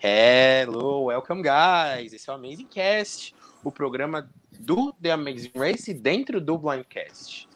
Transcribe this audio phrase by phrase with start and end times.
[0.00, 2.12] Hello, welcome guys!
[2.12, 7.48] Esse é o Amazing Cast, o programa do The Amazing Race dentro do Blindcast.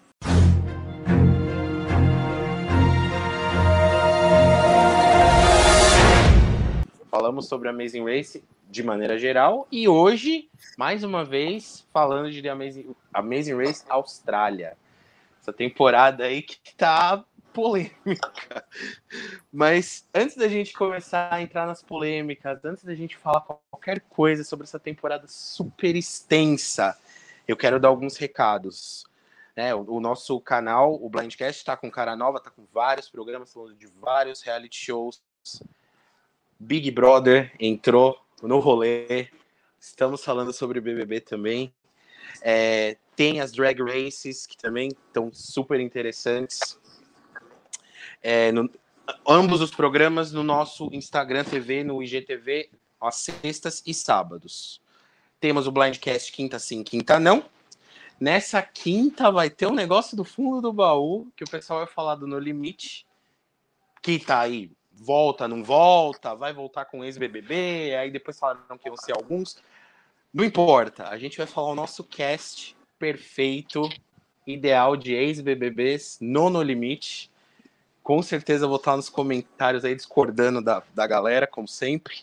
[7.09, 12.49] Falamos sobre Amazing Race de maneira geral e hoje, mais uma vez, falando de The
[12.49, 14.77] Amazing, Amazing Race Austrália.
[15.41, 18.65] Essa temporada aí que tá polêmica.
[19.53, 24.43] Mas antes da gente começar a entrar nas polêmicas, antes da gente falar qualquer coisa
[24.43, 26.99] sobre essa temporada super extensa,
[27.47, 29.05] eu quero dar alguns recados.
[29.55, 33.53] É, o, o, nosso canal, o Blindcast, está com cara nova, está com vários programas
[33.53, 35.23] falando de vários reality shows.
[36.59, 39.29] Big Brother entrou no rolê.
[39.79, 41.75] Estamos falando sobre BBB também.
[42.41, 46.81] É, tem as drag races que também estão super interessantes
[48.23, 48.71] é, no,
[49.29, 54.81] ambos os programas no nosso Instagram TV, no IGTV, às sextas e sábados.
[55.41, 57.45] Temos o Blindcast quinta sim, quinta não.
[58.21, 62.15] Nessa quinta vai ter um negócio do fundo do baú, que o pessoal vai falar
[62.15, 63.05] do No Limite,
[64.01, 68.97] que tá aí, volta, não volta, vai voltar com ex-BBB, aí depois falaram que iam
[68.97, 69.61] ser alguns.
[70.33, 73.91] Não importa, a gente vai falar o nosso cast perfeito,
[74.47, 77.32] ideal de ex-BBBs no No Limite.
[78.03, 82.17] Com certeza vou estar nos comentários aí discordando da, da galera, como sempre.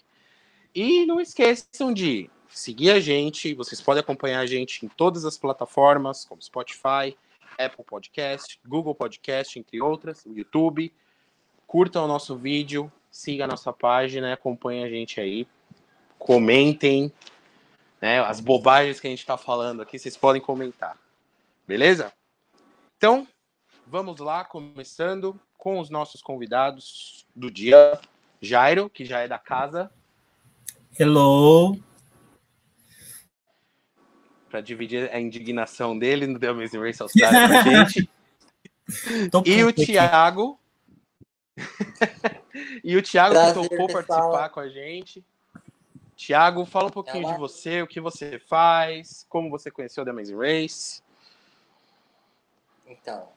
[0.75, 3.53] E não esqueçam de seguir a gente.
[3.53, 7.17] Vocês podem acompanhar a gente em todas as plataformas, como Spotify,
[7.57, 10.93] Apple Podcast, Google Podcast, entre outras, o YouTube.
[11.65, 15.47] Curtam o nosso vídeo, siga a nossa página, acompanhem a gente aí.
[16.17, 17.11] Comentem
[18.01, 20.97] né, as bobagens que a gente está falando aqui, vocês podem comentar.
[21.67, 22.11] Beleza?
[22.97, 23.27] Então,
[23.89, 27.99] vamos lá, começando com os nossos convidados do dia.
[28.39, 29.91] Jairo, que já é da casa.
[30.97, 31.77] Hello.
[34.49, 38.09] Para dividir a indignação dele no The Amazing Race Austrália com a gente.
[39.45, 40.59] e o Thiago.
[42.83, 44.05] e o Thiago Prazer, que topou pessoal.
[44.05, 45.25] participar com a gente.
[46.15, 50.37] Tiago, fala um pouquinho de você, o que você faz, como você conheceu The Amazing
[50.37, 51.01] Race.
[52.85, 53.29] Então,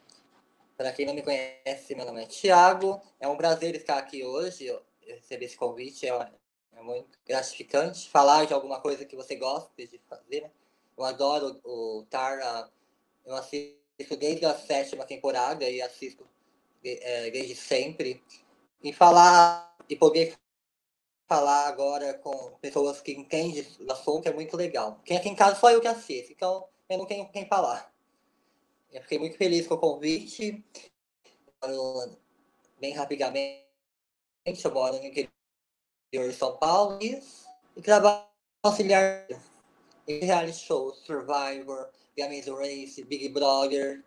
[0.77, 3.01] para quem não me conhece, meu nome é Thiago.
[3.19, 4.67] É um prazer estar aqui hoje.
[5.01, 6.31] Receber esse convite é,
[6.75, 8.09] é muito gratificante.
[8.09, 10.41] Falar de alguma coisa que você gosta de fazer.
[10.41, 10.51] Né?
[10.97, 12.69] Eu adoro o, Tara.
[13.25, 16.27] Eu assisto desde a sétima temporada e assisto
[16.83, 18.23] é, desde sempre.
[18.81, 20.35] E falar e poder
[21.27, 24.99] falar agora com pessoas que entendem o assunto é muito legal.
[25.05, 27.92] Quem aqui em casa só eu que assisto, então eu não tenho quem falar.
[28.93, 30.63] Eu fiquei muito feliz com o convite.
[31.63, 32.15] Eu,
[32.79, 33.65] bem rapidamente,
[34.63, 35.31] eu moro no interior
[36.29, 37.19] de São Paulo e,
[37.81, 38.23] trabalho
[38.61, 39.25] auxiliar
[40.07, 44.03] em reality shows, Survivor, The Amazing Race, Big Brother.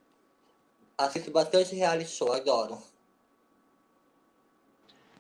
[0.97, 2.81] Assisto bastante reality show, adoro.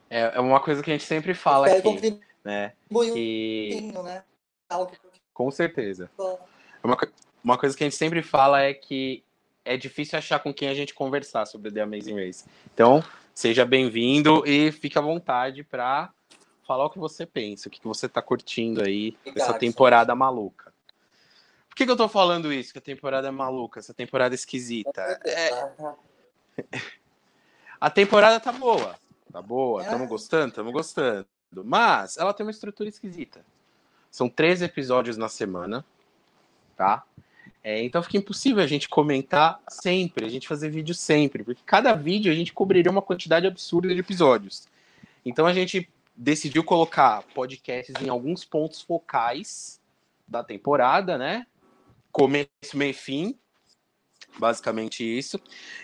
[0.08, 2.72] É, é uma coisa que a gente sempre fala aqui, né?
[2.88, 3.92] Que...
[4.04, 4.24] né?
[5.34, 6.08] Com certeza.
[6.84, 6.96] Uma,
[7.42, 9.25] uma coisa que a gente sempre fala é que
[9.66, 12.44] é difícil achar com quem a gente conversar sobre The Amazing Race.
[12.72, 13.04] Então,
[13.34, 16.10] seja bem-vindo e fique à vontade para
[16.66, 20.72] falar o que você pensa, o que você está curtindo aí dessa temporada maluca.
[21.68, 22.72] Por que, que eu estou falando isso?
[22.72, 25.02] Que a temporada é maluca, essa temporada é esquisita.
[25.24, 25.50] É...
[27.78, 28.96] A temporada tá boa.
[29.30, 30.08] Tá boa, estamos é.
[30.08, 31.26] gostando, estamos gostando.
[31.62, 33.44] Mas ela tem uma estrutura esquisita.
[34.10, 35.84] São três episódios na semana,
[36.74, 37.04] tá?
[37.66, 41.94] É, então fica impossível a gente comentar sempre, a gente fazer vídeo sempre, porque cada
[41.94, 44.68] vídeo a gente cobriria uma quantidade absurda de episódios.
[45.24, 49.80] Então a gente decidiu colocar podcasts em alguns pontos focais
[50.28, 51.44] da temporada, né?
[52.12, 53.36] Começo, meio fim,
[54.38, 55.40] basicamente isso.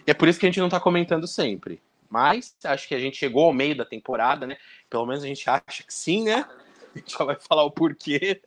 [0.07, 1.83] E é por isso que a gente não tá comentando sempre.
[2.09, 4.57] Mas acho que a gente chegou ao meio da temporada, né?
[4.89, 6.47] Pelo menos a gente acha que sim, né?
[6.95, 8.41] A gente já vai falar o porquê.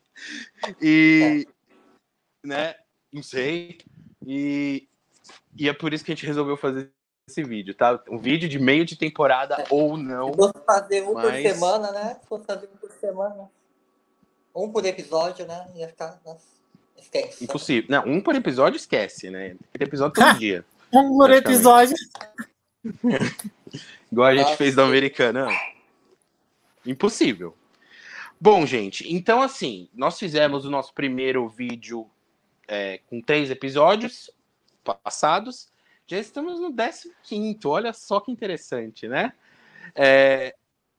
[0.80, 1.46] E,
[2.42, 2.76] né?
[3.16, 3.78] Não sei.
[4.26, 4.86] E,
[5.56, 6.92] e é por isso que a gente resolveu fazer
[7.26, 7.98] esse vídeo, tá?
[8.10, 9.66] Um vídeo de meio de temporada é.
[9.70, 10.28] ou não.
[10.28, 11.24] Se fosse fazer um mas...
[11.24, 12.16] por semana, né?
[12.20, 13.50] Se fosse fazer um por semana.
[14.54, 15.66] Um por episódio, né?
[15.76, 16.20] Ia ficar.
[16.26, 16.44] Nossa,
[16.94, 17.42] esquece.
[17.42, 17.86] Impossível.
[17.88, 19.56] Não, um por episódio esquece, né?
[19.72, 20.62] Tem episódio todo dia.
[20.92, 21.96] Um por episódio.
[24.12, 24.56] Igual a gente Nossa.
[24.58, 25.48] fez da americana.
[26.84, 27.56] Impossível.
[28.38, 32.06] Bom, gente, então assim, nós fizemos o nosso primeiro vídeo
[32.68, 34.30] é, com três episódios
[34.84, 35.68] passados.
[36.06, 36.72] Já estamos no
[37.24, 39.32] 15, olha só que interessante, né?
[39.94, 40.54] É,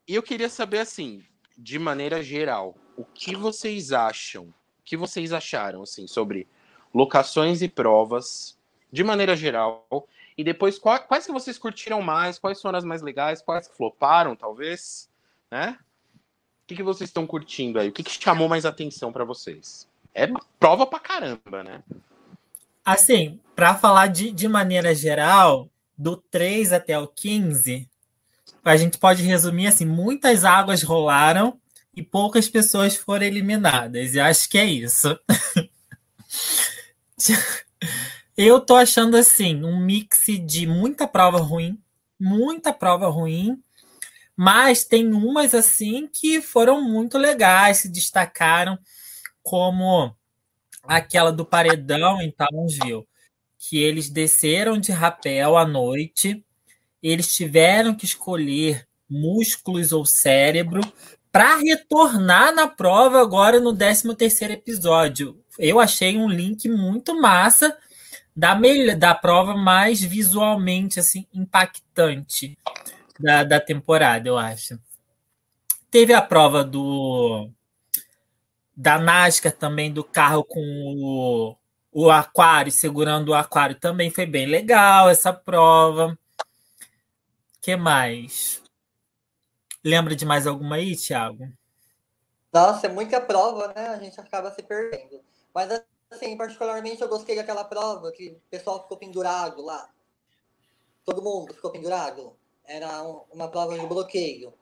[0.08, 1.24] e eu queria saber assim:
[1.58, 4.46] de maneira geral, o que vocês acham?
[4.46, 6.48] O que vocês acharam assim sobre
[6.94, 8.58] locações e provas
[8.92, 9.86] de maneira geral?
[10.38, 12.38] E depois quais, quais que vocês curtiram mais?
[12.38, 13.42] Quais foram as mais legais?
[13.42, 15.10] Quais que floparam, talvez,
[15.50, 15.78] né?
[16.64, 17.90] O que, que vocês estão curtindo aí?
[17.90, 19.88] O que, que chamou mais atenção para vocês?
[20.18, 20.28] É
[20.60, 21.84] prova pra caramba, né?
[22.84, 27.88] Assim, para falar de, de maneira geral, do 3 até o 15,
[28.66, 31.62] a gente pode resumir assim: muitas águas rolaram
[31.96, 34.16] e poucas pessoas foram eliminadas.
[34.16, 35.19] E acho que é isso.
[38.36, 41.80] Eu tô achando assim, um mix de muita prova ruim,
[42.19, 43.62] muita prova ruim,
[44.36, 48.80] mas tem umas assim que foram muito legais, se destacaram,
[49.47, 50.13] como
[50.83, 53.07] aquela do paredão em Townsville,
[53.57, 56.44] que eles desceram de rapel à noite,
[57.01, 60.81] eles tiveram que escolher músculos ou cérebro
[61.31, 65.41] para retornar na prova agora no 13 terceiro episódio.
[65.57, 67.77] Eu achei um link muito massa
[68.35, 68.53] da,
[68.97, 72.57] da prova mais visualmente assim impactante
[73.17, 74.77] da, da temporada, eu acho.
[75.89, 77.49] Teve a prova do
[78.77, 81.56] da NASCAR também, do carro com o,
[81.91, 86.15] o aquário, segurando o aquário, também foi bem legal essa prova.
[87.59, 88.62] que mais?
[89.83, 91.51] Lembra de mais alguma aí, Thiago?
[92.53, 93.88] Nossa, é muita prova, né?
[93.88, 95.21] A gente acaba se perdendo.
[95.53, 99.89] Mas, assim, particularmente eu gostei daquela prova que o pessoal ficou pendurado lá.
[101.03, 102.35] Todo mundo ficou pendurado.
[102.63, 104.53] Era um, uma prova de bloqueio.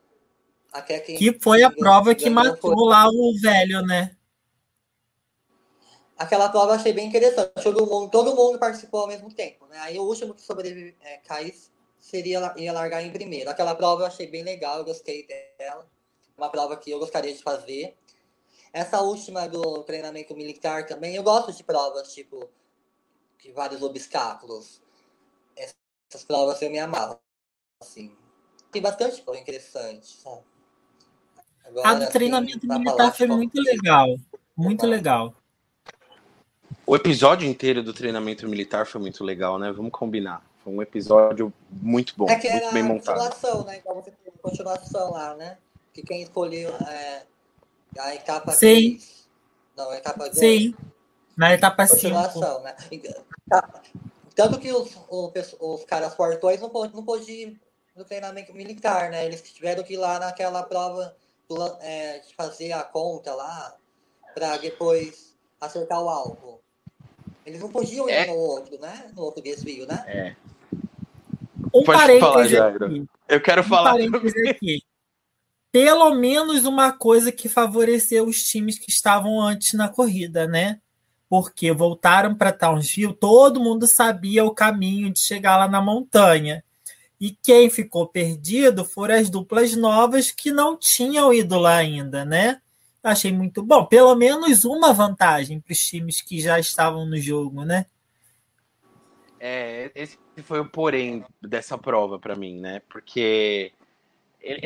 [0.75, 2.89] Até que, foi a prova que matou foi.
[2.89, 4.13] lá o velho, né?
[6.18, 7.63] Aquela prova eu achei bem interessante.
[7.63, 9.80] Todo mundo, todo mundo participou ao mesmo tempo, né?
[9.80, 13.50] Aí o último que sobrevive, é, caísse seria ia largar em primeiro.
[13.50, 15.25] Aquela prova eu achei bem legal, eu gostei
[15.57, 15.89] dela.
[16.38, 17.95] Uma prova que eu gostaria de fazer.
[18.74, 22.50] Essa última do treinamento militar também, eu gosto de provas, tipo,
[23.42, 24.81] de vários obstáculos.
[25.56, 27.18] Essas provas eu me amava,
[27.81, 28.13] assim.
[28.74, 30.55] Tem bastante prova interessante, sabe?
[31.65, 34.15] Agora, a do treinamento assim, militar foi muito legal.
[34.56, 35.33] Muito legal.
[36.88, 39.71] O episódio inteiro do treinamento militar foi muito legal, né?
[39.71, 40.44] Vamos combinar.
[40.63, 43.17] Foi um episódio muito bom, é que muito bem montado.
[43.17, 43.77] Continuação, né?
[43.77, 45.57] Então você tem continuação lá, né?
[45.94, 47.23] Que quem escolheu é,
[48.00, 48.97] a etapa Sim.
[48.97, 49.27] 3.
[49.75, 50.38] Não, a etapa 2.
[50.38, 50.75] Sim.
[51.35, 52.01] Na etapa 5.
[52.01, 52.75] Continuação, né?
[53.50, 53.81] Tá.
[54.35, 57.61] Tanto que os, os, os caras fortões não podiam não pôde ir
[57.95, 59.25] no treinamento militar, né?
[59.25, 61.15] Eles tiveram que ir lá naquela prova
[61.81, 63.75] é, de fazer a conta lá
[64.33, 66.62] para depois acertar o alvo.
[67.45, 68.27] Eles não podiam ir é.
[68.27, 69.12] no outro, né?
[69.15, 70.03] No outro desvio, né?
[70.07, 70.36] É.
[71.74, 73.06] Um Pode parênteses falar, aqui.
[73.27, 73.95] Eu quero um falar.
[74.50, 74.81] Aqui.
[75.71, 80.80] Pelo menos uma coisa que favoreceu os times que estavam antes na corrida, né?
[81.30, 86.63] Porque voltaram para Townsville, todo mundo sabia o caminho de chegar lá na montanha.
[87.19, 92.62] E quem ficou perdido foram as duplas novas que não tinham ido lá ainda, né?
[93.01, 93.85] Achei muito bom.
[93.85, 97.85] Pelo menos uma vantagem para os times que já estavam no jogo, né?
[99.39, 102.81] É, esse foi o porém dessa prova para mim, né?
[102.89, 103.71] Porque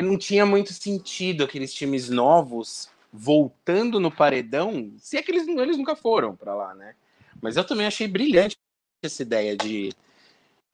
[0.01, 5.77] não tinha muito sentido aqueles times novos voltando no paredão, se é que eles, eles
[5.77, 6.95] nunca foram para lá, né?
[7.41, 8.57] Mas eu também achei brilhante
[9.01, 9.91] essa ideia de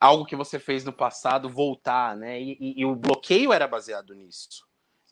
[0.00, 2.40] algo que você fez no passado voltar, né?
[2.40, 4.66] E, e, e, o bloqueio era baseado nisso.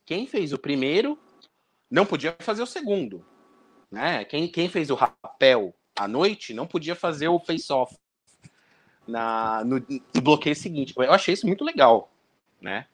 [0.05, 1.19] Quem fez o primeiro
[1.91, 3.25] não podia fazer o segundo,
[3.91, 4.25] né?
[4.25, 7.97] Quem, quem fez o rapel à noite não podia fazer o face-off
[9.07, 10.93] na no, no, bloqueio seguinte.
[10.97, 12.11] Eu achei isso muito legal,
[12.61, 12.87] né?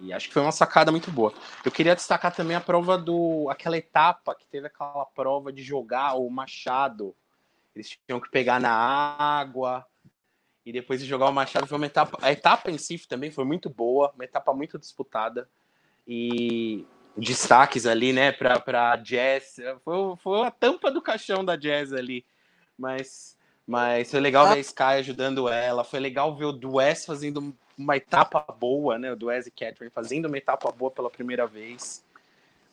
[0.00, 1.32] E acho que foi uma sacada muito boa.
[1.64, 6.14] Eu queria destacar também a prova do aquela etapa que teve aquela prova de jogar
[6.14, 7.14] o machado.
[7.74, 9.86] Eles tinham que pegar na água
[10.64, 12.18] e depois de jogar o Machado foi uma etapa.
[12.22, 15.48] A etapa em si também foi muito boa, uma etapa muito disputada.
[16.06, 19.56] E destaques ali, né, pra, pra Jazz.
[19.84, 22.24] Foi, foi a tampa do caixão da Jazz ali.
[22.78, 25.84] Mas, mas foi legal ver a Sky ajudando ela.
[25.84, 29.12] Foi legal ver o Dues fazendo uma etapa boa, né?
[29.12, 32.04] O Dues e Catherine fazendo uma etapa boa pela primeira vez.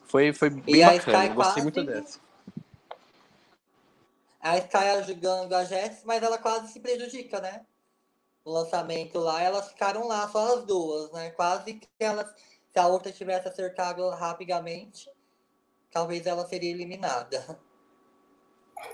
[0.02, 1.34] Foi, foi bem e bacana.
[1.34, 2.20] Gostei muito dessa.
[4.40, 7.62] A Sky ajudando a Jess, mas ela quase se prejudica, né?
[8.44, 11.30] No lançamento lá, elas ficaram lá, só as duas, né?
[11.30, 12.32] Quase que elas,
[12.72, 15.10] se a outra tivesse acertado rapidamente,
[15.90, 17.58] talvez ela seria eliminada.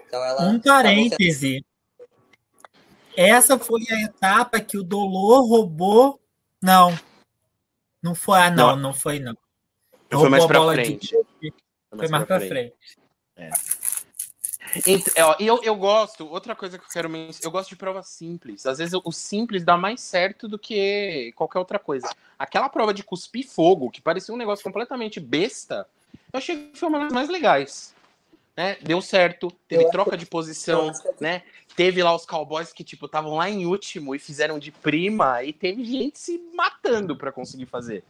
[0.07, 1.65] Então ela um parêntese.
[3.17, 6.21] Essa foi a etapa que o Dolor roubou.
[6.61, 6.99] Não.
[8.03, 8.38] Não foi.
[8.41, 9.37] Ah, não, não, não foi, não.
[10.11, 11.15] Fui mais Roubou a pra bola de frente.
[11.15, 11.55] golfe,
[11.97, 12.55] Foi mais pra frente.
[12.57, 12.99] Ent-
[13.37, 13.50] é,
[15.23, 18.02] ó, E eu, eu gosto, outra coisa que eu quero mencionar, eu gosto de prova
[18.02, 18.66] simples.
[18.66, 22.09] Às vezes o simples dá mais certo do que qualquer outra coisa.
[22.38, 25.87] Aquela prova de cuspir fogo, que parecia um negócio completamente besta,
[26.33, 27.95] eu achei que foi uma das mais legais.
[28.56, 28.76] Né?
[28.83, 31.42] Deu certo, teve Eu troca de posição, que- né?
[31.76, 35.52] Teve lá os cowboys que, tipo, estavam lá em último e fizeram de prima, e
[35.52, 38.02] teve gente se matando pra conseguir fazer.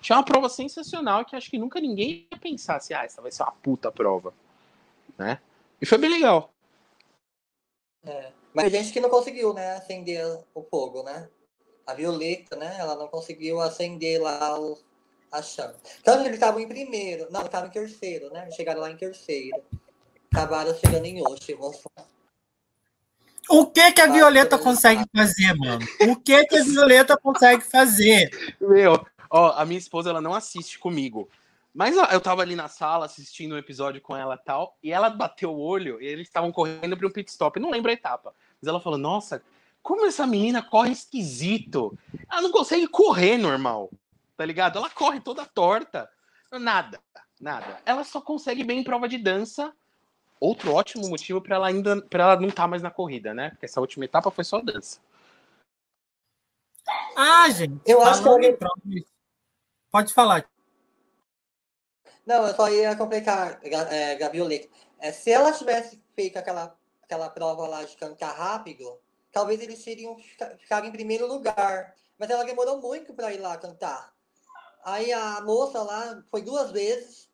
[0.00, 3.30] Achei uma prova sensacional que acho que nunca ninguém ia pensar assim, ah, essa vai
[3.30, 4.34] ser uma puta prova.
[5.16, 5.38] Né?
[5.82, 6.54] E foi bem legal.
[8.06, 8.30] É.
[8.54, 10.24] Mas tem gente que não conseguiu, né, acender
[10.54, 11.28] o fogo, né?
[11.84, 14.78] A Violeta, né, ela não conseguiu acender lá o,
[15.32, 15.74] a chama.
[16.04, 18.48] Tanto que eles estavam em primeiro, não, estavam em terceiro, né?
[18.52, 19.60] Chegaram lá em terceiro.
[20.32, 21.72] Acabaram chegando em último.
[23.48, 25.84] O que que a Violeta consegue fazer, mano?
[26.08, 28.30] O que que a Violeta consegue fazer?
[28.60, 31.28] Meu, ó, a minha esposa, ela não assiste comigo.
[31.74, 35.08] Mas eu tava ali na sala assistindo um episódio com ela e tal, e ela
[35.08, 37.58] bateu o olho e eles estavam correndo para um pit stop.
[37.58, 38.34] Não lembro a etapa.
[38.60, 39.42] Mas ela falou: Nossa,
[39.82, 41.98] como essa menina corre esquisito.
[42.30, 43.90] Ela não consegue correr normal.
[44.36, 44.78] Tá ligado?
[44.78, 46.08] Ela corre toda torta.
[46.52, 47.00] Nada,
[47.40, 47.80] nada.
[47.86, 49.72] Ela só consegue bem em prova de dança.
[50.38, 53.50] Outro ótimo motivo para ela ainda para ela não estar mais na corrida, né?
[53.50, 55.00] Porque essa última etapa foi só dança.
[57.16, 57.80] Ah, gente.
[57.86, 59.06] Eu acho que de-
[59.90, 60.44] Pode falar.
[62.24, 64.68] Não, eu só ia complicar, é, Gavioleta.
[64.98, 68.98] É, se ela tivesse feito aquela, aquela prova lá de cantar rápido,
[69.32, 71.94] talvez eles teriam fica- ficado em primeiro lugar.
[72.18, 74.12] Mas ela demorou muito para ir lá cantar.
[74.84, 77.28] Aí a moça lá foi duas vezes.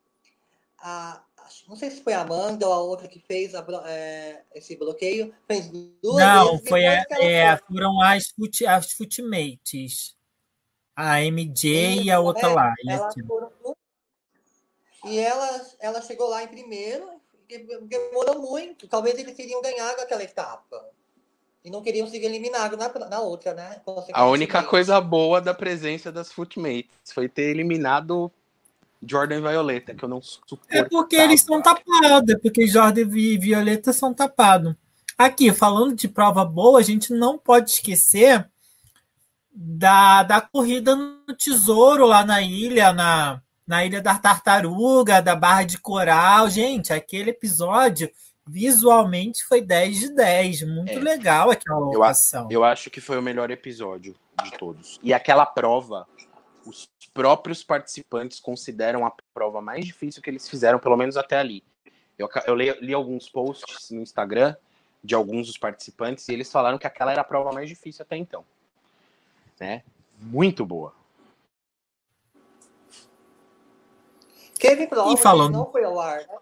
[0.79, 1.23] A,
[1.69, 5.35] não sei se foi a Amanda ou a outra que fez a é, esse bloqueio.
[5.47, 6.69] Fez duas Não, vezes.
[6.69, 7.67] foi a, é, foi.
[7.77, 8.33] foram as,
[8.67, 10.17] as footmates.
[10.97, 12.75] A MJ e a outra é, lá.
[12.89, 13.27] Ela isso.
[13.27, 13.53] foram-
[15.05, 17.09] E ela, ela chegou lá em primeiro,
[17.49, 18.87] e demorou muito.
[18.87, 20.85] Talvez eles teriam ganhado aquela etapa.
[21.65, 23.81] E não queriam ser eliminados na, na outra, né?
[24.13, 28.31] A única coisa boa da presença das Footmates foi ter eliminado
[29.03, 30.67] Jordan e Violeta, que eu não suporto.
[30.71, 34.75] É porque eles são tapados, é porque Jordan e Violeta são tapados.
[35.17, 38.49] Aqui, falando de prova boa, a gente não pode esquecer
[39.53, 45.63] da, da corrida no tesouro lá na ilha, na, na Ilha da Tartaruga, da Barra
[45.65, 46.49] de Coral.
[46.49, 48.11] Gente, aquele episódio
[48.47, 50.63] visualmente foi 10 de 10.
[50.63, 50.99] Muito É.
[50.99, 52.49] legal aquela Eu, locação.
[52.51, 54.99] eu acho que foi o melhor episódio de todos.
[55.03, 56.09] E aquela prova,
[56.65, 61.63] os próprios participantes consideram a prova mais difícil que eles fizeram, pelo menos até ali.
[62.19, 64.57] Eu, eu li, li alguns posts no Instagram
[65.05, 68.17] de alguns dos participantes e eles falaram que aquela era a prova mais difícil até
[68.17, 68.45] então.
[69.61, 69.83] Né?
[70.21, 70.93] Muito boa.
[74.59, 76.39] Teve prova E falando- que não foi ao ar, né?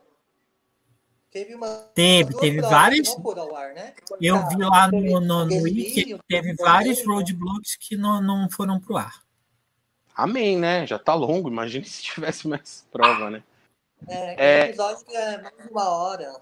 [1.31, 1.69] Teve uma.
[1.95, 3.09] Teve, teve provas várias.
[3.11, 3.95] que Não foram ao ar, né?
[4.21, 7.05] Eu vi lá no, no, no Wiki, teve vários né?
[7.13, 9.23] roadblocks que não, não foram pro ar.
[10.15, 10.87] Amém, né?
[10.87, 11.49] Já tá longo.
[11.51, 13.43] Imagine se tivesse mais prova, né?
[14.09, 14.65] É, É.
[14.69, 16.41] episódio é mais de uma hora.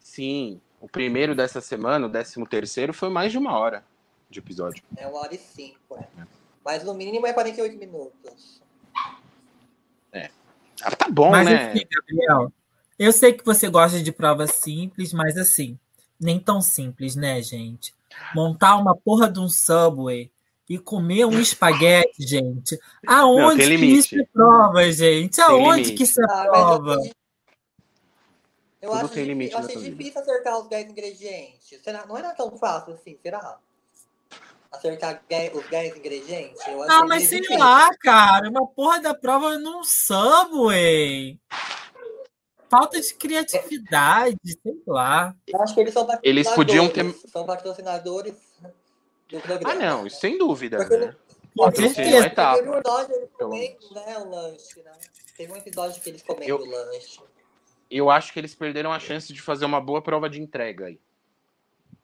[0.00, 0.60] Sim.
[0.80, 3.84] O primeiro dessa semana, o décimo terceiro, foi mais de uma hora
[4.28, 4.82] de episódio.
[4.96, 6.06] É uma hora e cinco, é.
[6.64, 8.60] Mas no mínimo é 48 minutos.
[10.82, 11.70] Ah, tá bom, mas né?
[11.70, 12.52] assim, Gabriel,
[12.98, 15.78] eu sei que você gosta de provas simples, mas assim,
[16.18, 17.94] nem tão simples, né, gente?
[18.34, 20.30] Montar uma porra de um Subway
[20.68, 22.78] e comer um espaguete, gente.
[23.06, 25.40] Aonde tem que isso é prova, gente?
[25.40, 26.96] Aonde que isso é Ah, prova?
[28.80, 29.96] eu, eu, acho eu achei nessa vida.
[29.96, 31.80] difícil acertar os 10 ingredientes.
[31.82, 32.06] Será?
[32.06, 33.58] Não era tão fácil assim, será?
[34.72, 36.60] Acertar 10 os 10 ingredientes?
[36.88, 37.58] Ah, mas sei difícil.
[37.60, 41.38] lá, cara, uma porra da prova num Subway.
[42.68, 45.34] Falta de criatividade, sei lá.
[45.46, 48.34] Eu acho que eles são Eles podiam ter- patrocinadores, São patrocinadores
[49.28, 49.70] do programa.
[49.72, 51.16] Ah, não, isso sem dúvida, Porque né?
[51.56, 52.30] Com Patrocínio certeza.
[52.30, 52.54] tá.
[52.54, 54.92] Teve um episódio eles Pelo comendo, né, o lanche, né?
[55.36, 57.20] Teve um episódio que eles comendo Eu- o lanche.
[57.88, 61.00] Eu acho que eles perderam a chance de fazer uma boa prova de entrega aí.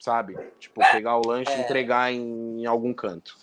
[0.02, 0.36] Sabe?
[0.58, 1.60] Tipo, pegar o lanche e É.
[1.60, 3.38] entregar em, em algum canto.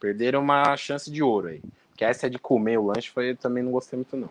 [0.00, 1.62] Perderam uma chance de ouro aí.
[1.90, 4.30] Porque essa de comer o lanche foi, eu também não gostei muito, não.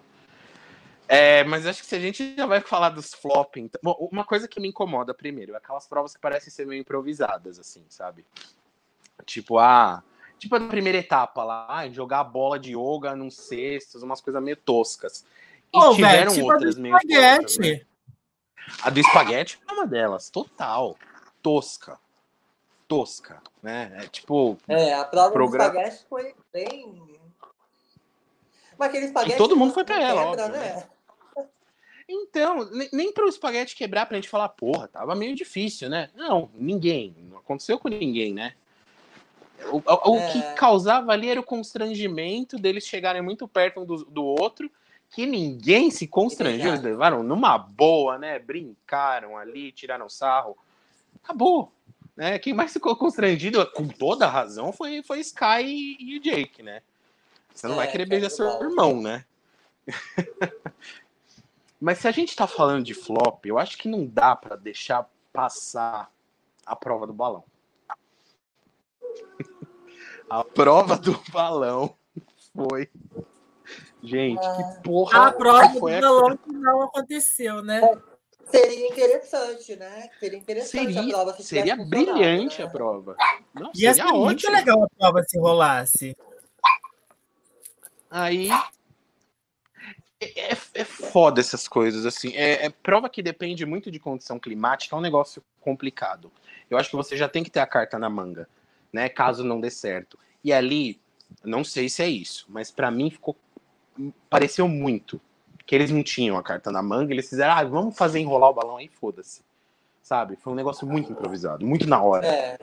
[1.07, 3.79] É, mas acho que se a gente já vai falar dos flop, então...
[3.83, 7.59] Bom, uma coisa que me incomoda primeiro é aquelas provas que parecem ser meio improvisadas,
[7.59, 8.25] assim, sabe?
[9.23, 10.01] Tipo, ah,
[10.39, 14.41] tipo a primeira etapa lá, ah, jogar a bola de yoga num cestos, umas coisas
[14.41, 15.23] meio toscas.
[15.71, 17.37] E Ô, tiveram velho, tipo a do outras meio toscas, né?
[17.45, 17.87] espaguete.
[18.81, 20.97] A do espaguete é uma delas, total.
[21.41, 21.99] Tosca.
[22.87, 23.91] Tosca, né?
[24.03, 27.19] É tipo, É, a prova Programa- do espaguete foi bem.
[28.77, 29.31] Mas aquele espaguete.
[29.33, 30.87] Que todo mundo foi pra ela, quebra, óbvio, né?
[32.07, 36.09] Então, ne- nem para o espaguete quebrar pra gente falar, porra, tava meio difícil, né?
[36.15, 37.15] Não, ninguém.
[37.29, 38.53] Não aconteceu com ninguém, né?
[39.71, 40.31] O, o- É.
[40.31, 44.71] que causava ali era o constrangimento deles chegarem muito perto um do, do outro,
[45.11, 46.69] que ninguém se constrangeu.
[46.69, 48.39] Eles levaram numa boa, né?
[48.39, 50.57] Brincaram ali, tiraram sarro.
[51.29, 51.71] Acabou.
[52.17, 52.39] Né?
[52.39, 56.63] Quem mais ficou constrangido, com toda a razão, foi, foi Sky e, e o Jake,
[56.63, 56.81] né?
[57.53, 58.63] Você não É, vai querer beijar do seu mal.
[58.63, 59.25] irmão, né?
[61.79, 65.07] Mas se a gente tá falando de flop, eu acho que não dá pra deixar
[65.31, 66.11] passar
[66.65, 67.43] a prova do balão.
[70.29, 71.95] A prova do balão
[72.55, 72.89] foi.
[74.03, 77.81] Gente, que porra A prova do balão que não aconteceu, né?
[78.51, 80.09] Seria interessante, né?
[80.19, 81.89] Seria interessante a Seria, prova se seria funcionado,
[82.19, 82.65] brilhante né?
[82.65, 83.15] a prova.
[83.53, 84.51] Nossa, Ia seria ser muito ótimo.
[84.55, 86.17] legal a prova se rolasse.
[88.09, 88.49] Aí.
[90.19, 92.33] É, é- é foda essas coisas, assim.
[92.35, 96.31] É, é prova que depende muito de condição climática, é um negócio complicado.
[96.69, 98.49] Eu acho que você já tem que ter a carta na manga,
[98.91, 99.07] né?
[99.09, 100.17] Caso não dê certo.
[100.43, 100.99] E ali,
[101.43, 103.37] não sei se é isso, mas pra mim ficou.
[104.29, 105.21] Pareceu muito
[105.69, 108.53] que eles não tinham a carta na manga, eles fizeram, ah, vamos fazer enrolar o
[108.55, 109.43] balão aí, foda-se.
[110.01, 110.35] Sabe?
[110.35, 112.25] Foi um negócio muito improvisado, muito na hora.
[112.25, 112.57] É.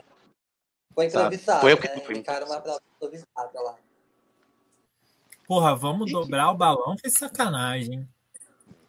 [0.92, 1.60] Foi improvisado.
[1.60, 2.00] Foi o que- né?
[2.00, 3.76] foi uma prova improvisada lá.
[5.46, 8.08] Porra, vamos E dobrar o balão, foi sacanagem.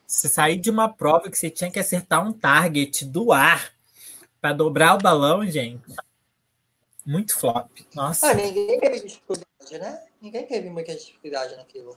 [0.07, 3.71] Você sair de uma prova que você tinha que acertar um target do ar
[4.41, 5.95] pra dobrar o balão, gente.
[7.05, 7.69] Muito flop.
[7.93, 8.31] Nossa.
[8.31, 10.03] Ah, ninguém teve dificuldade, né?
[10.19, 11.95] Ninguém teve muita dificuldade naquilo.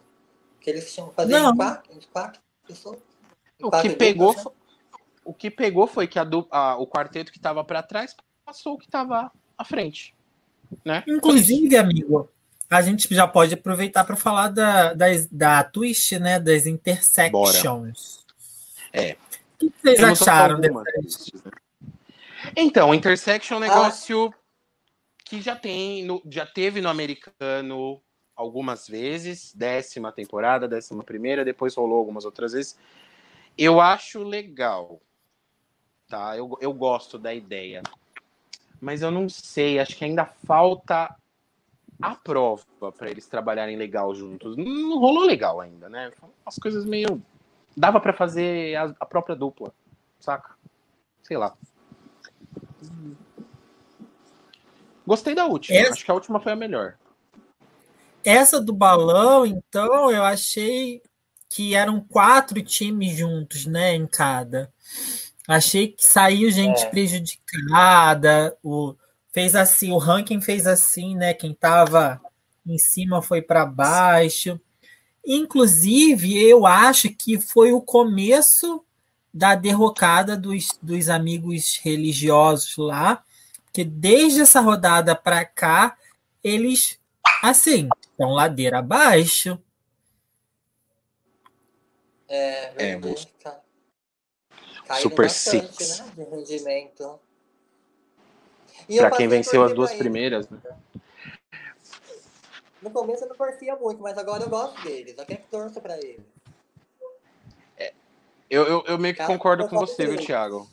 [0.61, 1.55] Porque eles tinham que fazer Não.
[1.55, 2.99] em quatro, em quatro pessoas.
[3.59, 4.43] Em O quatro que pegou, né?
[4.43, 4.53] fo-
[5.25, 8.15] o que pegou foi que a a- o quarteto que estava para trás
[8.45, 10.15] passou o que estava à frente,
[10.85, 11.03] né?
[11.09, 12.29] Inclusive, amigo,
[12.69, 16.39] a gente já pode aproveitar para falar da, das- da twist, né?
[16.39, 18.27] Das intersections.
[18.93, 19.13] É.
[19.55, 21.33] O que vocês acharam dessas?
[21.43, 21.51] né?
[22.55, 24.31] Então, Intersection é um negócio
[25.25, 28.03] que já tem, no- já teve no americano
[28.41, 32.79] algumas vezes, décima temporada, décima primeira, depois rolou algumas outras vezes.
[33.57, 34.99] Eu acho legal,
[36.09, 36.37] tá?
[36.37, 37.83] Eu, eu gosto da ideia,
[38.81, 41.15] mas eu não sei, acho que ainda falta
[42.01, 42.65] a prova
[42.97, 44.57] para eles trabalharem legal juntos.
[44.57, 46.11] Não rolou legal ainda, né?
[46.47, 47.23] As coisas meio
[47.77, 49.71] dava para fazer a, a própria dupla,
[50.19, 50.55] saca?
[51.23, 51.55] Sei lá.
[55.07, 55.79] Gostei da última.
[55.79, 56.97] Essa- Acho que a última foi a melhor.
[58.25, 61.03] Essa do balão, então, eu achei
[61.49, 64.73] que eram quatro times juntos, né, em cada.
[65.49, 66.91] Achei que saiu gente É.
[66.91, 68.95] prejudicada, o
[69.33, 72.21] fez assim, o ranking fez assim, né, quem tava
[72.67, 74.61] em cima foi para baixo.
[75.27, 78.85] Inclusive, eu acho que foi o começo
[79.33, 83.23] da derrocada dos, dos amigos religiosos lá,
[83.65, 85.97] porque desde essa rodada para cá,
[86.43, 86.99] eles,
[87.43, 89.59] assim, estão ladeira abaixo.
[92.29, 93.61] É, É, verdade, cara.
[94.87, 95.99] Caíram Super bastante, Six.
[96.01, 96.13] né?
[96.17, 97.21] De rendimento.
[98.87, 100.59] Pra eu quem venceu as duas primeiras, né?
[102.83, 105.17] No começo eu não torcia muito, mas agora eu gosto deles.
[105.17, 106.25] Eu quero que torço pra eles.
[108.51, 110.19] Eu, eu, eu meio que Cara, concordo com você, viu.
[110.19, 110.69] Thiago?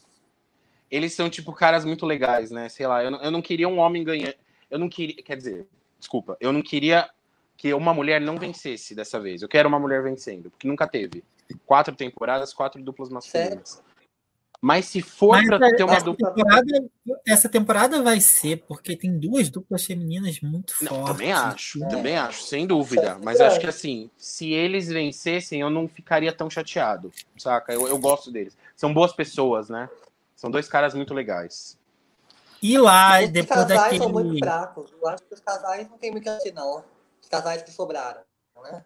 [0.90, 2.68] Eles são, tipo, caras muito legais, né?
[2.70, 4.34] Sei lá, eu não, eu não queria um homem ganhando.
[4.70, 5.22] Eu não queria.
[5.22, 5.68] Quer dizer,
[6.00, 7.10] desculpa, eu não queria
[7.56, 9.42] que uma mulher não vencesse dessa vez.
[9.42, 11.24] Eu quero uma mulher vencendo, porque nunca teve.
[11.66, 13.82] Quatro temporadas, quatro duplas masculinas.
[14.60, 16.32] Mas se for Mas pra ter uma essa, dupla.
[16.34, 16.90] temporada,
[17.28, 21.12] essa temporada vai ser, porque tem duas duplas femininas muito Não, fortes.
[21.12, 21.88] também acho, É.
[21.88, 23.18] também acho, sem dúvida.
[23.22, 27.72] É Mas acho que assim, se eles vencessem, eu não ficaria tão chateado, saca?
[27.72, 28.58] Eu, eu gosto deles.
[28.76, 29.88] São boas pessoas, né?
[30.36, 31.77] São dois caras muito legais.
[32.62, 34.40] E lá, Os depois casais são muito daquele.
[34.40, 34.92] fracos.
[34.92, 36.84] Eu acho que os casais não tem muito assim, não.
[37.22, 38.22] Os casais que sobraram,
[38.64, 38.84] né?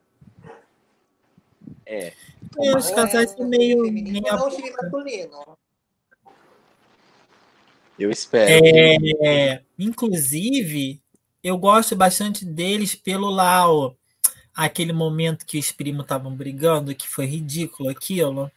[1.86, 2.14] É.
[2.60, 3.86] É, os casais é são meio.
[3.86, 5.58] feminino, meio é um time masculino.
[7.98, 8.66] Eu espero.
[9.22, 11.02] É, inclusive,
[11.44, 13.94] eu gosto bastante deles pelo ó,
[14.56, 18.52] aquele momento que os primos estavam brigando, que foi ridículo aquilo.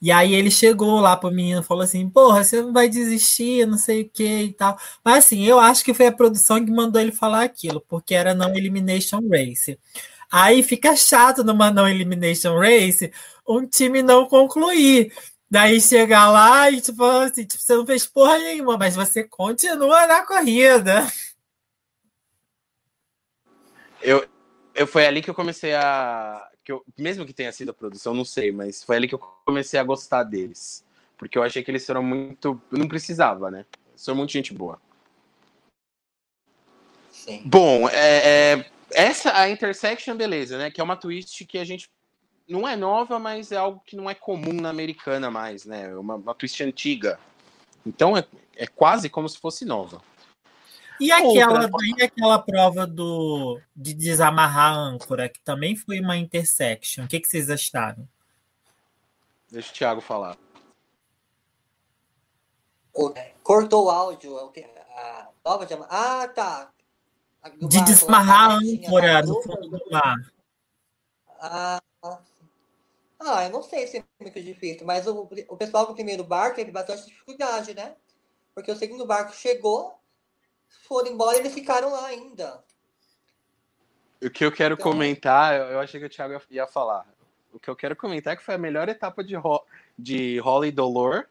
[0.00, 3.66] E aí ele chegou lá pro menino e falou assim: Porra, você não vai desistir,
[3.66, 4.78] não sei o que e tal.
[5.04, 8.34] Mas assim, eu acho que foi a produção que mandou ele falar aquilo, porque era
[8.34, 9.78] não Elimination Race.
[10.30, 13.10] Aí fica chato numa não Elimination Race
[13.48, 15.12] um time não concluir.
[15.50, 20.06] Daí chegar lá e tipo assim, tipo, você não fez porra nenhuma, mas você continua
[20.06, 21.06] na corrida.
[24.02, 24.26] Eu,
[24.74, 28.12] eu foi ali que eu comecei a que eu, mesmo que tenha sido a produção,
[28.12, 30.84] não sei, mas foi ali que eu comecei a gostar deles.
[31.16, 32.60] Porque eu achei que eles foram muito.
[32.72, 33.64] Não precisava, né?
[33.94, 34.80] São muito gente boa.
[37.08, 37.42] Sim.
[37.44, 40.68] Bom, é, é, essa a Intersection, beleza, né?
[40.68, 41.88] Que é uma twist que a gente
[42.48, 45.90] não é nova, mas é algo que não é comum na americana mais, né?
[45.92, 47.16] É uma, uma twist antiga.
[47.86, 48.26] Então é,
[48.56, 50.02] é quase como se fosse nova.
[51.00, 57.04] E aquela, e aquela prova do, de desamarrar a âncora, que também foi uma intersection.
[57.04, 58.08] O que, que vocês acharam?
[59.50, 60.36] Deixa o Thiago falar.
[63.42, 64.38] Cortou o áudio.
[64.38, 65.74] A prova de...
[65.88, 66.72] Ah, tá.
[67.60, 70.16] de desamarrar a âncora do fundo do mar.
[71.38, 71.80] Ah,
[73.18, 76.56] ah, eu não sei se é muito difícil, mas o, o pessoal do primeiro barco
[76.56, 77.96] teve bastante dificuldade, né?
[78.54, 79.98] Porque o segundo barco chegou,
[80.68, 82.62] foram embora e eles ficaram lá ainda.
[84.22, 84.90] O que eu quero então...
[84.90, 87.06] comentar, eu achei que o Thiago ia falar.
[87.52, 89.62] O que eu quero comentar é que foi a melhor etapa de, ro
[89.98, 91.26] de Holly Dolor,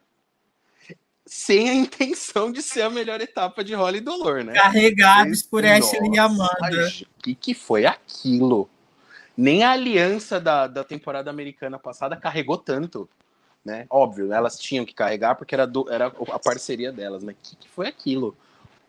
[1.25, 4.53] sem a intenção de ser a melhor etapa de Holly Dolor, né?
[4.53, 6.87] Carregados por Ashley e Amanda.
[7.17, 8.69] O que, que foi aquilo?
[9.37, 13.09] Nem a aliança da, da temporada americana passada carregou tanto.
[13.63, 13.87] Né?
[13.89, 17.55] Óbvio, elas tinham que carregar porque era, do, era a parceria delas, mas o que,
[17.55, 18.37] que foi aquilo?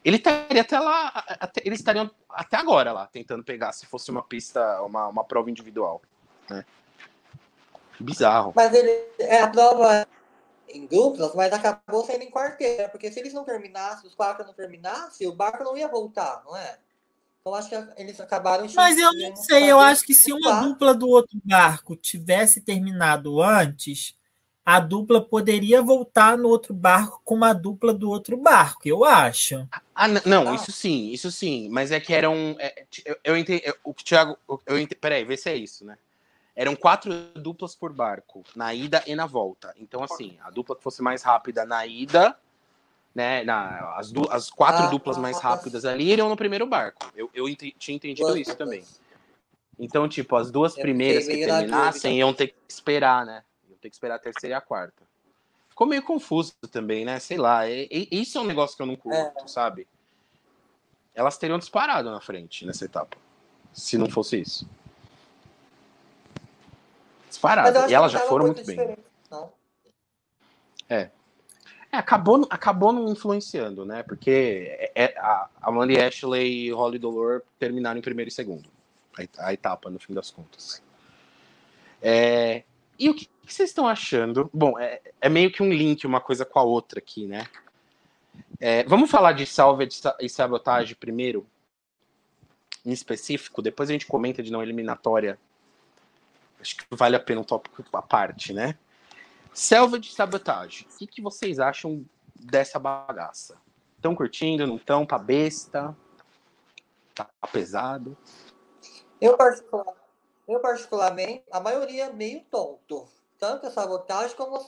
[0.07, 1.09] Ele estaria até lá,
[1.41, 5.51] até, eles estariam até agora lá, tentando pegar, se fosse uma pista, uma, uma prova
[5.51, 6.01] individual.
[6.49, 6.65] Né?
[7.99, 8.53] Bizarro.
[8.55, 8.89] Mas ele
[9.19, 10.07] é a prova
[10.69, 14.53] em duplas, mas acabou sendo em quarteira, porque se eles não terminassem, os quatro não
[14.53, 16.79] terminassem, o barco não ia voltar, não é?
[17.41, 18.65] Então acho que eles acabaram.
[18.77, 23.43] Mas eu não sei, eu acho que se uma dupla do outro barco tivesse terminado
[23.43, 24.17] antes,
[24.67, 29.65] a dupla poderia voltar no outro barco com uma dupla do outro barco, eu acho.
[29.95, 30.55] Ah, não, ah.
[30.57, 31.69] isso sim, isso sim.
[31.71, 32.57] Mas é que eram.
[32.59, 33.63] É, eu, eu entendi.
[33.85, 34.37] O Thiago.
[34.67, 35.97] Eu entendi, peraí, vê se é isso, né?
[36.57, 39.73] Eram quatro duplas por barco, na ida e na volta.
[39.79, 42.37] Então, assim, a dupla que fosse mais rápida na ida,
[43.15, 43.45] né?
[43.45, 47.09] Na, as, du, as quatro ah, duplas mais rápidas ali iriam no primeiro barco.
[47.15, 48.83] Eu, eu ent, tinha entendido isso também.
[49.79, 53.45] Então, tipo, as duas primeiras que terminassem iam ter que esperar, né?
[53.87, 55.03] Ter que esperar a terceira e a quarta.
[55.69, 57.19] Ficou meio confuso também, né?
[57.19, 57.69] Sei lá.
[57.69, 59.47] E, isso é um negócio que eu não curto, é.
[59.47, 59.87] sabe?
[61.15, 63.17] Elas teriam disparado na frente nessa etapa.
[63.73, 64.69] Se não fosse isso.
[67.29, 67.91] Disparado.
[67.91, 68.97] E elas já foram muito bem.
[69.31, 69.53] Não.
[70.89, 71.11] É.
[71.93, 74.03] É, acabou, acabou não influenciando, né?
[74.03, 78.69] Porque é, é a Amanda Ashley e Holly Dolor terminaram em primeiro e segundo.
[79.39, 80.83] A, a etapa, no fim das contas.
[82.03, 82.65] É,
[82.99, 84.51] e o que, que vocês estão achando?
[84.53, 87.47] Bom, é, é, meio que um link uma coisa com a outra aqui, né?
[88.59, 91.47] É, vamos falar de salvage e sabotagem primeiro,
[92.85, 95.39] em específico, depois a gente comenta de não eliminatória.
[96.61, 98.79] Acho que vale a pena um tópico à parte, né?
[99.53, 100.87] Salvage e sabotagem.
[100.93, 102.05] O que, que vocês acham
[102.35, 103.57] dessa bagaça?
[103.97, 105.05] Estão curtindo, não estão?
[105.05, 105.97] Tá besta?
[107.15, 108.17] Tá pesado?
[109.21, 110.06] Eu, particularmente
[110.49, 113.09] eu, particularmente, a maioria é meio tonto.
[113.39, 114.65] Tanto a sabotagem como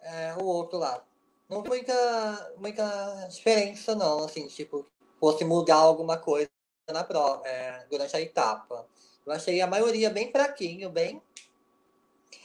[0.00, 1.02] é, o outro lá.
[1.48, 4.24] Não tem muita, muita diferença, não.
[4.24, 4.86] Assim, tipo,
[5.18, 6.50] fosse mudar alguma coisa
[6.88, 8.86] na prova, é, durante a etapa.
[9.26, 11.20] Eu achei a maioria bem fraquinho, bem.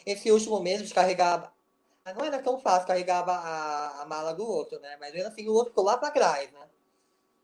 [0.06, 1.54] Esse último mesmo de carregar.
[2.16, 4.98] Não era tão fácil carregar a, a mala do outro, né?
[5.00, 6.68] Mas mesmo assim, o outro ficou lá para trás, né?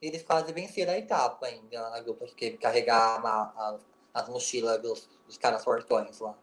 [0.01, 3.77] Eles quase venceram a etapa ainda, a grupo que carregar a,
[4.13, 6.37] as mochilas dos, dos caras fortões lá.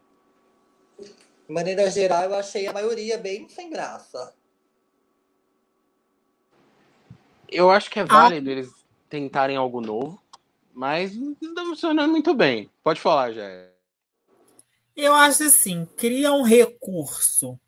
[0.99, 4.33] De maneira geral, eu achei a maioria bem sem graça.
[7.47, 8.53] Eu acho que é válido ah.
[8.53, 8.71] eles
[9.09, 10.21] tentarem algo novo,
[10.73, 12.69] mas não está funcionando muito bem.
[12.83, 13.43] Pode falar, já.
[14.95, 17.59] Eu acho assim, cria um recurso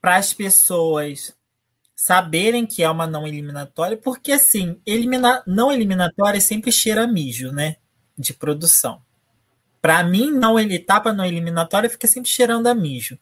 [0.00, 1.36] para as pessoas
[1.94, 5.42] saberem que é uma não eliminatória, porque assim, elimina...
[5.46, 7.76] não eliminatória sempre cheira mijo, né?
[8.16, 9.00] De produção.
[9.80, 13.18] Para mim, não ele etapa não eliminatória fica sempre cheirando a mijo.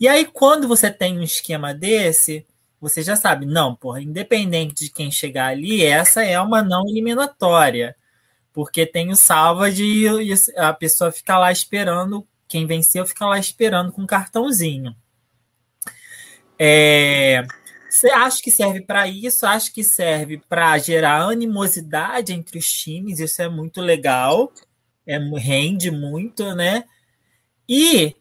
[0.00, 2.46] E aí, quando você tem um esquema desse,
[2.80, 7.96] você já sabe, não, porra, independente de quem chegar ali, essa é uma não eliminatória.
[8.52, 10.06] Porque tem o salva de
[10.56, 14.96] a pessoa fica lá esperando, quem venceu fica lá esperando com um cartãozinho.
[16.58, 17.46] É,
[18.04, 23.40] Acho que serve para isso, acho que serve para gerar animosidade entre os times, isso
[23.40, 24.52] é muito legal,
[25.06, 26.84] é, rende muito, né?
[27.68, 28.14] E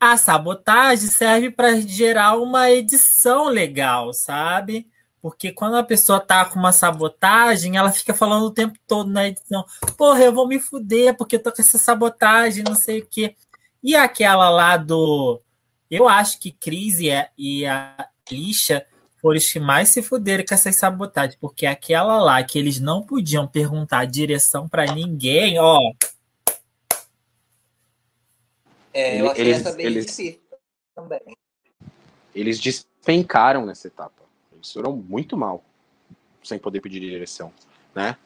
[0.00, 4.86] a sabotagem serve para gerar uma edição legal, sabe?
[5.20, 9.26] Porque quando a pessoa tá com uma sabotagem, ela fica falando o tempo todo na
[9.28, 9.64] edição:
[9.96, 13.34] porra, eu vou me fuder porque eu tô com essa sabotagem, não sei o quê.
[13.82, 15.40] E aquela lá do.
[15.90, 18.86] Eu acho que Cris e a, e a Lixa
[19.20, 23.02] foram os que mais se fuderam com essas sabotagens, porque aquela lá que eles não
[23.04, 25.78] podiam perguntar direção para ninguém, ó.
[28.92, 30.40] É, eu achei Eles- essa bem eles- difícil
[30.94, 31.20] também.
[32.34, 34.22] Eles despencaram nessa etapa.
[34.52, 35.64] Eles foram muito mal,
[36.42, 37.52] sem poder pedir direção,
[37.94, 38.16] né?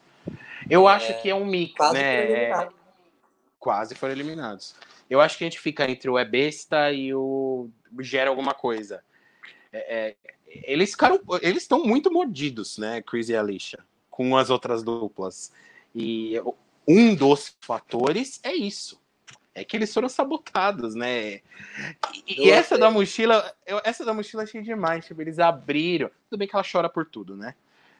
[0.69, 2.25] Eu acho que é um mix, Quase né?
[2.25, 2.69] foi É-
[3.59, 4.75] quase foram eliminados.
[5.09, 9.03] Eu acho que a gente fica entre o é besta e o gera alguma coisa.
[9.73, 14.83] É, é, eles ficaram, eles estão muito mordidos, né, Chris e Alicia, com as outras
[14.83, 15.51] duplas.
[15.95, 16.35] E
[16.87, 19.01] um dos fatores é isso.
[19.55, 21.41] É que eles foram sabotados, né?
[22.27, 25.05] E, e essa da mochila, eu, essa da mochila achei demais.
[25.05, 26.09] Tipo, eles abriram.
[26.27, 27.53] Tudo bem que ela chora por tudo, né?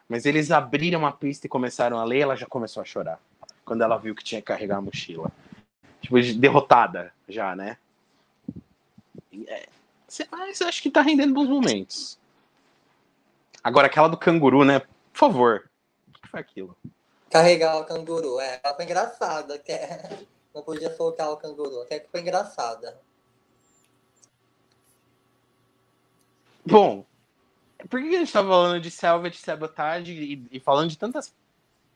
[0.09, 3.19] Mas eles abriram a pista e começaram a ler, ela já começou a chorar.
[3.63, 5.31] Quando ela viu que tinha que carregar a mochila.
[6.01, 7.77] Tipo, de- derrotada já, né?
[9.47, 9.69] É,
[10.31, 12.19] mas eu acho que tá rendendo bons momentos.
[13.63, 14.79] Agora, aquela do canguru, né?
[14.79, 15.69] Por favor.
[16.07, 16.77] O que foi aquilo?
[17.29, 18.39] Carregar o canguru.
[18.39, 19.55] É, ela foi engraçada.
[19.55, 20.25] Até...
[20.53, 21.81] Não podia soltar o canguru.
[21.81, 22.99] Até que foi engraçada.
[26.65, 27.05] Bom,
[27.89, 31.33] por que a gente tá falando de salvage, sabotagem e, e falando de tantas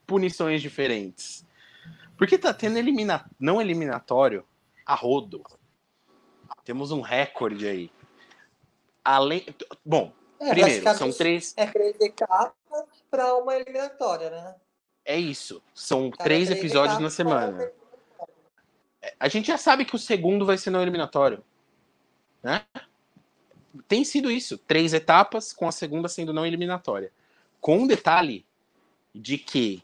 [0.07, 1.45] punições diferentes?
[2.17, 3.29] Porque tá tendo elimina...
[3.39, 4.43] não eliminatório
[4.85, 5.43] a rodo.
[6.65, 7.91] Temos um recorde aí.
[9.07, 9.45] Além...
[9.85, 11.53] Bom, É, primeiro, são três.
[11.55, 12.53] É três etapas
[13.09, 14.55] para uma eliminatória, né?
[15.05, 15.63] É isso.
[15.73, 17.71] São Cada três episódios na semana.
[18.99, 21.41] para A gente já sabe que o segundo vai ser no eliminatório.
[22.43, 22.65] Né?
[23.87, 24.57] Tem sido isso.
[24.57, 27.09] Três etapas, com a segunda sendo não eliminatória.
[27.61, 28.45] Com um detalhe
[29.15, 29.81] de que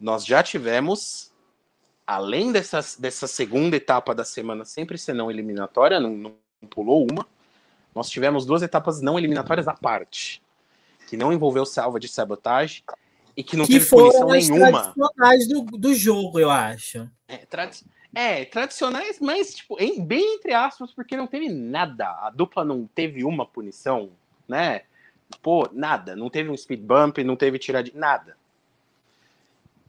[0.00, 1.32] nós já tivemos,
[2.06, 6.36] além dessas, dessa segunda etapa da semana sempre ser não eliminatória, não, não
[6.70, 7.26] pulou uma,
[7.94, 10.42] nós tivemos duas etapas não eliminatórias à parte.
[11.08, 12.82] Que não envolveu salva de sabotagem
[13.36, 14.92] e que não que teve punição nenhuma.
[14.94, 17.08] tradicionais do, do jogo, eu acho.
[17.28, 17.44] É,
[18.14, 22.06] é, tradicionais, mas tipo, em- bem entre aspas, porque não teve nada.
[22.08, 24.10] A dupla não teve uma punição,
[24.48, 24.82] né?
[25.42, 26.14] Pô, nada.
[26.14, 28.36] Não teve um speed bump, não teve tiradinha, nada.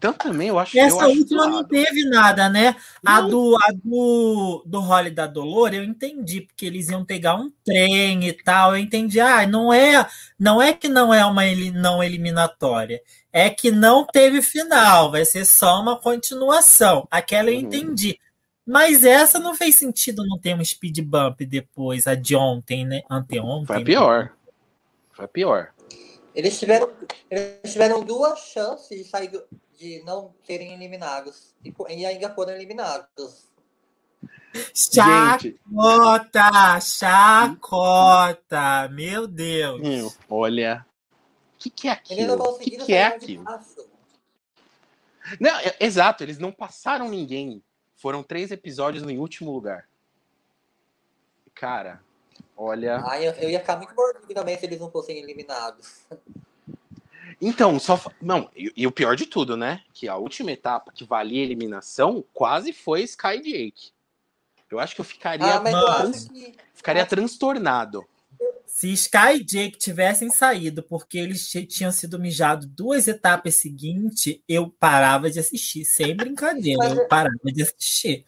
[0.03, 2.75] Então também eu acho E essa eu acho última não teve nada, né?
[3.05, 3.29] A Não.
[3.29, 8.27] do, a do, do Holly da Dolor, eu entendi, porque eles iam pegar um trem
[8.27, 8.75] e tal.
[8.75, 10.05] Eu entendi, ah, não é,
[10.37, 15.45] não é que não é uma não eliminatória, é que não teve final, vai ser
[15.45, 17.07] só uma continuação.
[17.09, 17.61] Aquela eu Uhum.
[17.61, 18.19] entendi.
[18.65, 23.03] Mas essa não fez sentido não ter um speed bump depois, a de ontem, né?
[23.09, 23.67] Anteontem.
[23.67, 24.33] Foi a pior.
[25.13, 25.69] Foi a pior.
[26.35, 26.89] Eles tiveram,
[27.31, 29.43] eles tiveram duas chances de sair do-
[29.77, 31.53] de não serem eliminados.
[31.63, 33.47] E, e ainda foram eliminados.
[34.73, 39.81] Gente, Chacota, chacota, meu Deus.
[39.81, 40.85] meu, olha.
[41.55, 42.55] O que, que é Eles não aquilo?
[42.55, 43.43] O que, que é aquilo?
[45.39, 47.63] Não, é- exato, eles não passaram ninguém.
[47.95, 49.87] Foram três episódios em último lugar.
[51.55, 52.01] Cara,
[52.55, 52.97] olha.
[53.05, 56.01] Ai, eu, eu ia ficar muito mordido também se eles não fossem eliminados.
[57.45, 57.97] Então, só.
[57.97, 59.81] fa- Não, e, e o pior de tudo, né?
[59.93, 63.91] Que a última etapa que valia a eliminação quase foi Sky Jake.
[64.71, 65.73] Eu acho que eu ficaria, Ah, mas
[66.25, 66.55] eu que.
[66.73, 68.03] ficaria transtornado.
[68.65, 74.67] Se Sky e Jake tivessem saído porque eles tinham sido mijados duas etapas seguintes, eu
[74.79, 78.25] parava de assistir, sem brincadeira, Mas eu é- parava de assistir.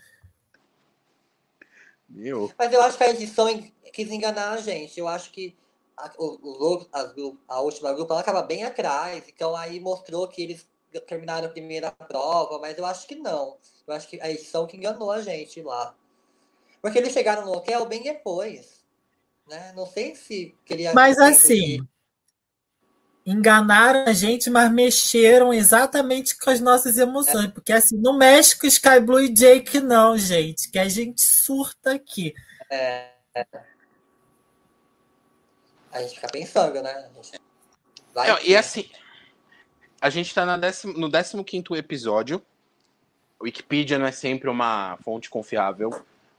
[2.08, 2.51] Meu.
[2.58, 4.99] Mas eu acho que a edição en- quis enganar a gente.
[4.99, 5.56] Eu acho que
[5.97, 7.13] a, os as
[7.47, 9.23] a última grupo ela estava bem atrás.
[9.27, 10.67] Então aí mostrou que eles
[11.08, 13.58] terminaram a primeira prova, mas eu acho que não.
[13.88, 15.95] Eu acho que a edição que enganou a gente lá.
[16.81, 18.84] Porque eles chegaram no hotel bem depois.
[19.47, 19.73] Né?
[19.75, 20.93] Não sei se queria.
[20.93, 21.86] Mas assim,
[23.25, 27.47] enganaram a gente, mas mexeram exatamente com as nossas emoções.
[27.51, 31.93] Porque assim, não mexe com Sky Blue e Jake, não, gente, que a gente surta
[31.93, 32.34] aqui.
[35.95, 37.10] A gente fica pensando, né?
[38.13, 38.89] Vai Não, que- e assim,
[40.01, 41.10] a gente tá na décimo, no
[41.43, 42.41] 15 episódio.
[43.39, 45.89] O Wikipedia não é sempre uma fonte confiável,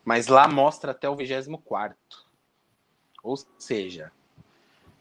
[0.05, 1.97] mas lá mostra até o 24.
[3.23, 4.13] Ou seja,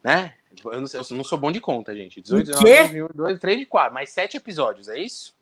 [0.03, 0.35] né?
[0.63, 2.21] Eu não, sei- eu não sou bom de conta, gente.
[2.21, 2.83] 18, O quê?
[2.87, 3.93] 19, 2, 3 e 4.
[3.93, 5.35] Mais 7 episódios, é isso?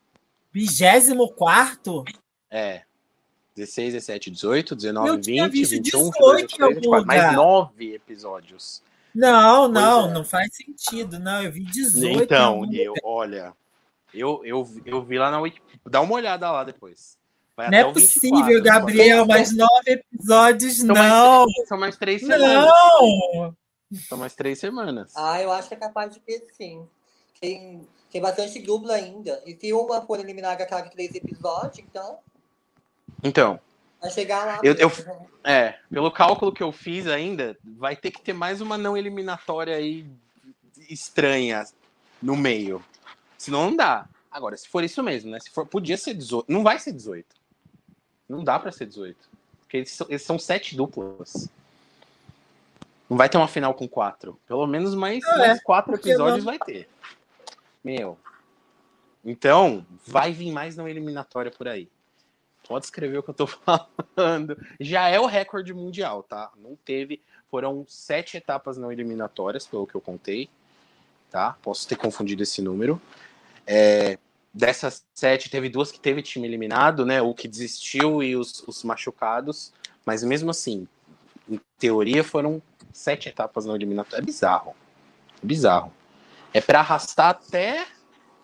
[0.51, 2.03] 24
[2.49, 2.83] É.
[3.55, 7.05] 16, 17, 18, 19, Eu 20, tinha visto 21, 18 22, 23, em algum 24.
[7.07, 7.35] Mais lugar.
[7.35, 8.83] 9 episódios.
[9.15, 10.11] Não, não, é.
[10.11, 11.19] não faz sentido.
[11.19, 12.23] Não, eu vi 18.
[12.23, 13.53] Então, eu, olha,
[14.13, 15.79] eu, eu, eu vi lá na Wikipedia.
[15.85, 17.17] Dá uma olhada lá depois.
[17.55, 20.95] Vai não é possível, 24, Gabriel, mais nove episódios, são não.
[21.45, 22.65] Mais, são mais três semanas.
[22.65, 23.55] Não!
[24.09, 25.13] São mais três semanas.
[25.15, 26.87] Ah, eu acho que é capaz de ter sim.
[27.39, 29.39] Tem, tem bastante dupla ainda.
[29.45, 32.17] E se uma for eliminar aquela de três episódios, então.
[33.23, 33.59] Então.
[34.03, 34.59] Vai chegar lá.
[34.61, 34.91] Eu, eu,
[35.45, 39.77] é, pelo cálculo que eu fiz ainda, vai ter que ter mais uma não eliminatória
[39.77, 40.05] aí
[40.89, 41.65] estranha
[42.21, 42.83] no meio.
[43.37, 44.05] Senão não dá.
[44.29, 45.39] Agora, se for isso mesmo, né?
[45.39, 46.51] Se for, podia ser 18.
[46.51, 47.25] Não vai ser 18.
[48.27, 49.17] Não dá para ser 18.
[49.61, 51.47] Porque eles são, eles são sete duplas.
[53.09, 54.37] Não vai ter uma final com quatro.
[54.45, 56.51] Pelo menos mais, é, mais quatro episódios não...
[56.51, 56.89] vai ter.
[57.81, 58.17] Meu.
[59.23, 61.87] Então, vai vir mais não eliminatória por aí.
[62.67, 63.47] Pode escrever o que eu tô
[64.15, 64.57] falando.
[64.79, 66.51] Já é o recorde mundial, tá?
[66.57, 67.21] Não teve.
[67.49, 70.49] Foram sete etapas não eliminatórias, pelo que eu contei.
[71.29, 71.57] Tá?
[71.61, 73.01] Posso ter confundido esse número.
[73.65, 74.17] É,
[74.53, 77.21] dessas sete, teve duas que teve time eliminado, né?
[77.21, 79.73] O que desistiu e os, os machucados.
[80.05, 80.87] Mas mesmo assim,
[81.49, 84.23] em teoria, foram sete etapas no eliminatório.
[84.23, 84.75] É bizarro.
[85.41, 85.93] É bizarro.
[86.53, 87.87] É para arrastar até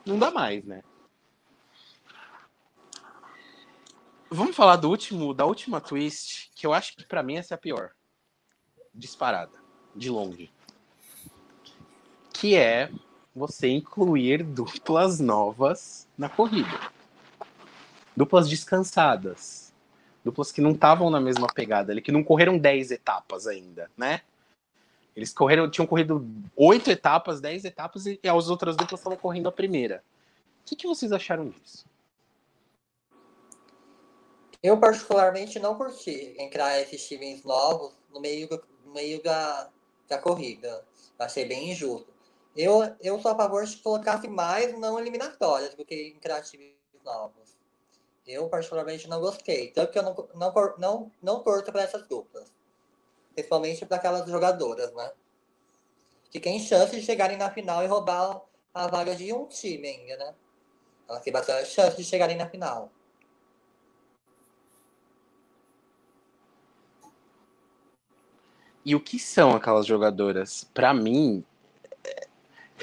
[0.05, 0.81] não dá mais, né?
[4.31, 7.55] Vamos falar do último, da última twist, que eu acho que para mim essa é
[7.55, 7.91] a pior.
[8.93, 9.57] Disparada,
[9.95, 10.51] de longe.
[12.31, 12.91] Que é
[13.35, 16.69] você incluir duplas novas na corrida.
[18.15, 19.73] Duplas descansadas.
[20.23, 24.21] Duplas que não estavam na mesma pegada ali, que não correram 10 etapas ainda, né?
[25.15, 26.23] Eles correram, tinham corrido
[26.55, 30.03] oito etapas, 10 etapas, e as outras duplas estavam correndo a primeira.
[30.61, 31.88] O que, que vocês acharam disso?
[34.61, 38.49] Eu, particularmente, não curti entrar esses times novos no meio,
[38.83, 39.69] no meio da,
[40.07, 40.85] da corrida.
[41.17, 42.13] Achei bem injusto.
[42.55, 47.57] Eu, eu sou a favor de colocar mais não eliminatórias do que em criativos novos.
[48.27, 49.71] Eu, particularmente, não gostei.
[49.71, 52.51] Tanto que eu não, não, não, não torço para essas duplas.
[53.33, 55.11] Principalmente para aquelas jogadoras, né?
[56.29, 58.41] Que tem chance de chegarem na final e roubar
[58.73, 60.35] a vaga de um time ainda, né?
[61.07, 62.91] Elas têm bastante chance de chegarem na final.
[68.89, 70.67] E o que são aquelas jogadoras?
[70.73, 71.43] Para mim,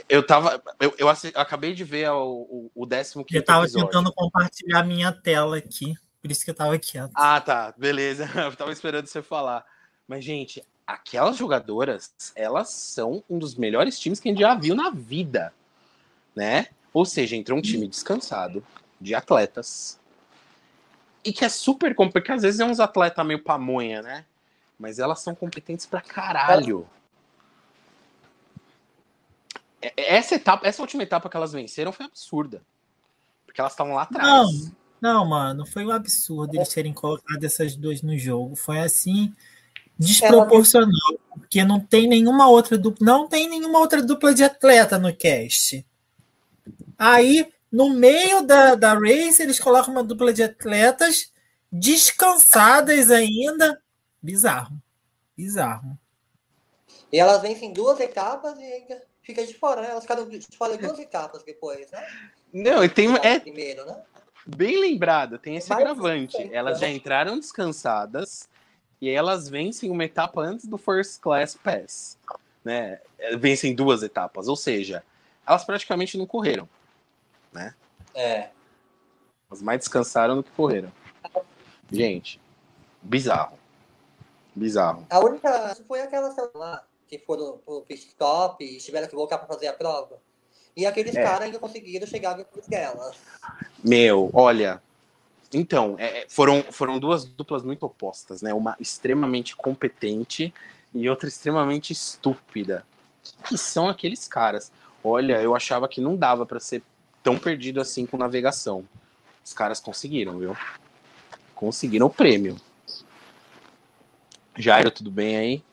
[0.08, 0.62] eu tava.
[0.78, 3.88] Eu, eu, acabei de ver o, o, o décimo Eu tava episódio.
[3.88, 5.96] tentando compartilhar minha tela aqui.
[6.22, 7.10] Por isso que eu tava quieto.
[7.12, 7.74] Ah, tá.
[7.76, 8.30] Beleza.
[8.40, 9.66] Eu tava esperando você falar.
[10.06, 14.76] Mas, gente, aquelas jogadoras, elas são um dos melhores times que a gente já viu
[14.76, 15.52] na vida.
[16.36, 16.68] Né?
[16.92, 18.64] Ou seja, entrou um time descansado,
[19.00, 19.98] de atletas.
[21.24, 24.24] E que é super complicado, porque às vezes é uns atletas meio pamonha, né?
[24.78, 26.86] Mas elas são competentes pra caralho.
[29.80, 32.62] É, é, essa etapa, essa última etapa que elas venceram foi absurda.
[33.44, 34.26] Porque elas estavam lá atrás.
[34.26, 38.56] Não, não, mano, foi um absurdo eles terem colocado essas duas no jogo.
[38.56, 39.34] Foi assim
[39.98, 45.14] desproporcional, porque não tem nenhuma outra dupla, não tem nenhuma outra dupla de atleta no
[45.14, 45.86] cast.
[46.98, 51.32] Aí, no meio da, da race, eles colocam uma dupla de atletas
[51.70, 53.80] descansadas ainda.
[54.26, 54.76] Bizarro.
[55.36, 55.96] Bizarro.
[57.12, 59.90] E elas vencem duas etapas e ainda fica de fora, né?
[59.90, 62.04] Elas ficaram de fora duas etapas depois, né?
[62.52, 63.14] Não, e tem.
[63.22, 64.02] É, primeiro, né?
[64.44, 66.36] Bem lembrado, tem esse agravante.
[66.52, 68.48] Elas já entraram descansadas
[69.00, 72.18] e elas vencem uma etapa antes do First Class Pass.
[72.64, 73.00] Né?
[73.38, 75.04] Vencem duas etapas, ou seja,
[75.46, 76.68] elas praticamente não correram.
[77.52, 77.74] Né?
[78.12, 78.50] É.
[79.48, 80.92] Elas mais descansaram do que correram.
[81.90, 82.40] Gente,
[83.00, 83.56] bizarro.
[84.56, 85.06] Bizarro.
[85.10, 89.46] A única foi aquela lá que foram pro pit stop e tiveram que voltar para
[89.46, 90.18] fazer a prova.
[90.74, 91.22] E aqueles é.
[91.22, 93.16] caras ainda conseguiram chegar depois delas.
[93.84, 94.82] Meu, olha.
[95.52, 98.52] Então, é, é, foram, foram duas duplas muito opostas, né?
[98.52, 100.52] Uma extremamente competente
[100.92, 102.84] e outra extremamente estúpida.
[103.44, 104.72] Que são aqueles caras?
[105.04, 106.82] Olha, eu achava que não dava para ser
[107.22, 108.84] tão perdido assim com navegação.
[109.44, 110.56] Os caras conseguiram, viu?
[111.54, 112.56] Conseguiram o prêmio.
[114.58, 115.64] Jairo, tudo bem aí?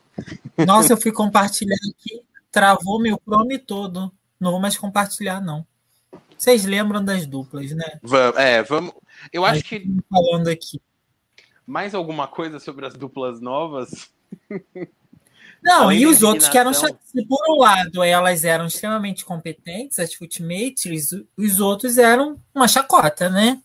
[0.66, 2.22] Nossa, eu fui compartilhar aqui,
[2.52, 4.12] travou meu Chrome todo.
[4.40, 5.66] Não vou mais compartilhar, não.
[6.38, 8.00] Vocês lembram das duplas, né?
[8.02, 8.94] Vamos, é, vamos.
[9.32, 9.88] Eu acho que.
[10.10, 10.82] Falando aqui.
[11.66, 14.12] Mais alguma coisa sobre as duplas novas?
[15.64, 16.74] Não, Além e os outros que eram.
[16.74, 23.30] Se por um lado elas eram extremamente competentes, as footmates, os outros eram uma chacota,
[23.30, 23.62] né?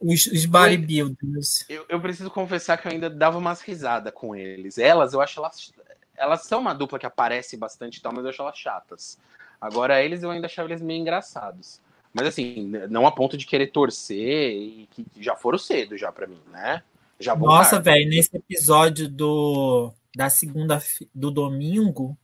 [0.00, 1.66] Os, os bodybuilders.
[1.68, 4.78] Eu, eu, preciso confessar que eu ainda dava umas risadas com eles.
[4.78, 5.72] Elas, eu acho elas,
[6.16, 9.18] elas são uma dupla que aparece bastante e tal, mas eu acho elas chatas.
[9.60, 11.80] Agora, eles eu ainda achava eles meio engraçados.
[12.12, 16.26] Mas assim, não a ponto de querer torcer e que já foram cedo já para
[16.26, 16.82] mim, né?
[17.20, 20.82] Já Nossa, velho, nesse episódio do da segunda
[21.14, 22.16] do domingo,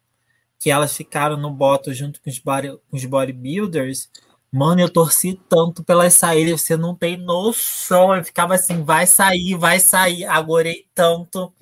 [0.59, 4.11] que elas ficaram no boto junto com os, body, com os bodybuilders,
[4.57, 8.17] mano, eu torci tanto pelas saídas, você não tem noção.
[8.17, 10.25] Eu ficava assim, vai sair, vai sair.
[10.25, 11.53] Agorei tanto.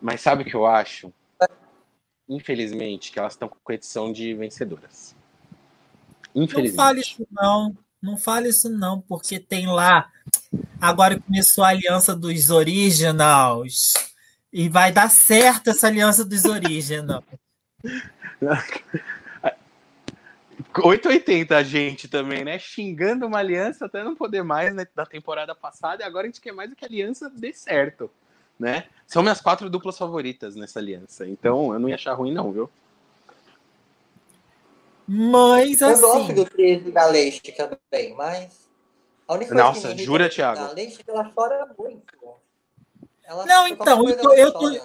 [0.00, 1.12] Mas sabe o que eu acho?
[2.28, 5.16] Infelizmente, que elas estão com edição de vencedoras.
[6.34, 6.76] Infelizmente.
[6.76, 7.76] Não fale isso, não.
[8.00, 10.10] Não fale isso, não, porque tem lá.
[10.78, 13.94] Agora começou a aliança dos originals.
[14.52, 17.24] E vai dar certo essa aliança dos originals.
[20.84, 22.58] 880 a gente também, né?
[22.58, 26.40] Xingando uma aliança até não poder mais né, da temporada passada, e agora a gente
[26.40, 28.10] quer mais do que a aliança dê certo,
[28.58, 28.84] né?
[29.06, 32.70] São minhas quatro duplas favoritas nessa aliança, então eu não ia achar ruim, não, viu?
[35.06, 36.02] Mas assim.
[36.02, 38.68] Eu gosto do Cris da Leite também, mas.
[39.26, 40.60] A única coisa Nossa, que jura, Thiago?
[40.60, 42.16] A Leite ela chora muito.
[43.24, 44.82] Ela, não, então, eu, tô, eu, tô, eu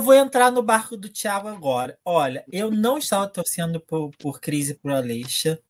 [0.00, 1.98] vou entrar no barco do Thiago agora.
[2.04, 5.60] Olha, eu não estava torcendo por, por Cris e por Alicia.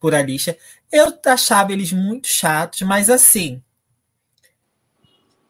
[0.00, 0.58] Por Alicia.
[0.92, 3.62] Eu achava eles muito chatos, mas assim.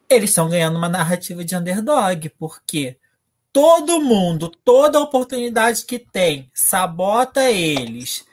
[0.09, 2.97] Eles estão ganhando uma narrativa de underdog, porque
[3.51, 8.25] todo mundo, toda oportunidade que tem, sabota eles,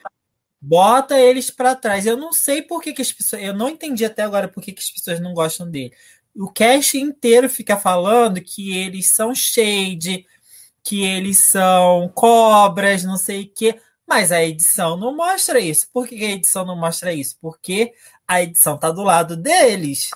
[0.61, 2.05] bota eles para trás.
[2.05, 3.41] Eu não sei por que, que, as pessoas.
[3.41, 5.93] Eu não entendi até agora por que, que as pessoas não gostam dele.
[6.37, 10.25] O cast inteiro fica falando que eles são shade,
[10.83, 13.81] que eles são cobras, não sei o quê.
[14.05, 15.89] Mas a edição não mostra isso.
[15.91, 17.37] Por que a edição não mostra isso?
[17.41, 17.93] Porque
[18.27, 20.11] a edição tá do lado deles.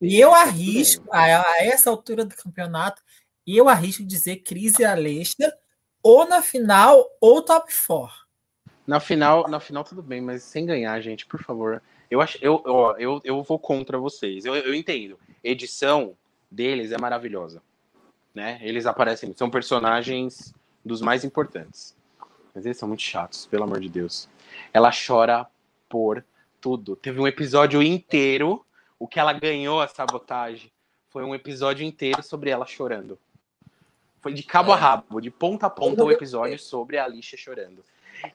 [0.00, 3.02] E eu arrisco, a, a essa altura do campeonato,
[3.46, 5.36] eu arrisco dizer Cris e Aleixo
[6.02, 8.14] ou na final ou top 4.
[8.86, 11.82] Na final, na final tudo bem, mas sem ganhar, gente, por favor.
[12.10, 14.44] Eu acho, eu, ó, eu, eu vou contra vocês.
[14.44, 15.18] Eu, eu entendo.
[15.44, 16.16] Edição
[16.50, 17.62] deles é maravilhosa,
[18.34, 18.58] né?
[18.62, 21.94] Eles aparecem, são personagens dos mais importantes.
[22.54, 24.28] Mas eles são muito chatos, pelo amor de Deus.
[24.72, 25.46] Ela chora
[25.88, 26.24] por
[26.60, 26.96] tudo.
[26.96, 28.64] Teve um episódio inteiro,
[28.98, 30.72] o que ela ganhou a sabotagem
[31.14, 33.16] foi um episódio inteiro sobre ela chorando.
[34.20, 34.74] Foi de cabo é.
[34.74, 37.84] a rabo, de ponta a ponta o episódio sobre a Alicia chorando.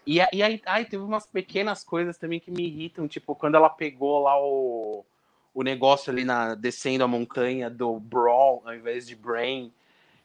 [0.08, 3.70] E, e aí, aí teve umas pequenas coisas também que me irritam, tipo, quando ela
[3.70, 5.04] pegou lá o,
[5.54, 9.72] o negócio ali na descendo a montanha do Brawl ao invés de Brain.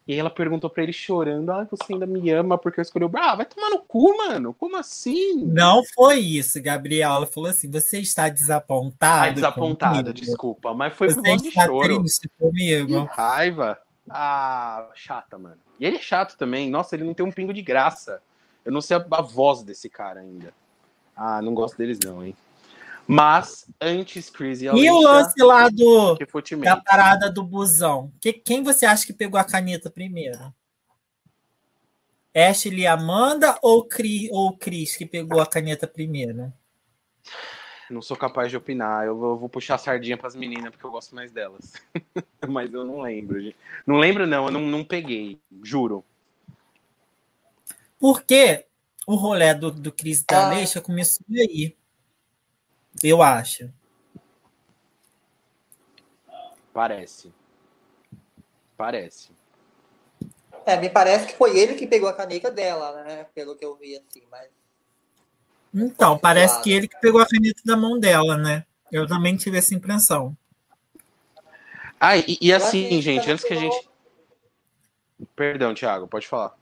[0.06, 3.04] E aí ela perguntou pra ele chorando: Ah, você ainda me ama porque eu escolhi
[3.04, 3.30] o Brawl?
[3.30, 4.52] Ah, vai tomar no cu, mano.
[4.52, 5.44] Como assim?
[5.46, 7.12] Não foi isso, Gabriel.
[7.12, 9.30] Ela falou assim: você está desapontado.
[9.30, 10.12] Ah, desapontada, comigo?
[10.12, 10.74] desculpa.
[10.74, 12.00] Mas foi você por de choro.
[12.00, 13.08] Triste comigo.
[13.08, 13.78] Que raiva.
[14.10, 15.58] Ah, chata, mano.
[15.80, 16.68] E ele é chato também.
[16.68, 18.20] Nossa, ele não tem um pingo de graça.
[18.62, 20.52] Eu não sei a, a voz desse cara ainda.
[21.16, 22.36] Ah, não gosto deles não, hein?
[23.06, 26.16] Mas, antes Chris e Alicia, E o lance lá do,
[26.62, 28.10] da parada do busão?
[28.20, 30.52] Que, quem você acha que pegou a caneta primeiro?
[32.34, 36.52] Ashley e Amanda ou Chris, ou Chris que pegou a caneta primeiro?
[37.90, 39.06] Não sou capaz de opinar.
[39.06, 41.74] Eu vou, eu vou puxar a sardinha para as meninas porque eu gosto mais delas.
[42.48, 43.38] Mas eu não lembro.
[43.86, 44.46] Não lembro, não.
[44.46, 45.38] Eu não, não peguei.
[45.62, 46.04] Juro.
[48.00, 48.66] Porque
[49.06, 50.80] o rolê do, do Cris da ah.
[50.80, 51.76] começou aí.
[53.02, 53.70] Eu acho.
[56.72, 57.32] Parece.
[58.76, 59.30] Parece.
[60.66, 63.26] É, me parece que foi ele que pegou a caneta dela, né?
[63.34, 64.48] Pelo que eu vi assim, mas.
[65.72, 68.64] Então, parece que ele que pegou a caneta da mão dela, né?
[68.90, 70.36] Eu também tive essa impressão.
[72.00, 73.88] Ah, e, e assim, gente, antes que a gente.
[75.34, 76.56] Perdão, Thiago, pode falar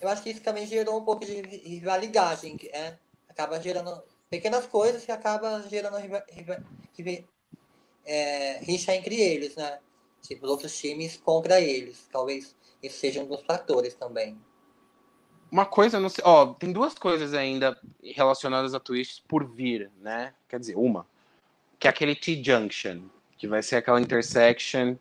[0.00, 2.96] eu acho que isso também gerou um pouco de rivalidade, é,
[3.28, 5.96] acaba gerando pequenas coisas que acaba gerando
[8.04, 9.78] é, rixa entre eles, né?
[10.22, 12.08] Tipo, os outros times contra eles.
[12.10, 14.38] Talvez isso seja um dos fatores também.
[15.50, 20.34] Uma coisa, não sei, ó, tem duas coisas ainda relacionadas a Twitch por vir, né?
[20.46, 21.06] Quer dizer, uma,
[21.78, 23.00] que é aquele T-Junction,
[23.38, 24.96] que vai ser aquela intersection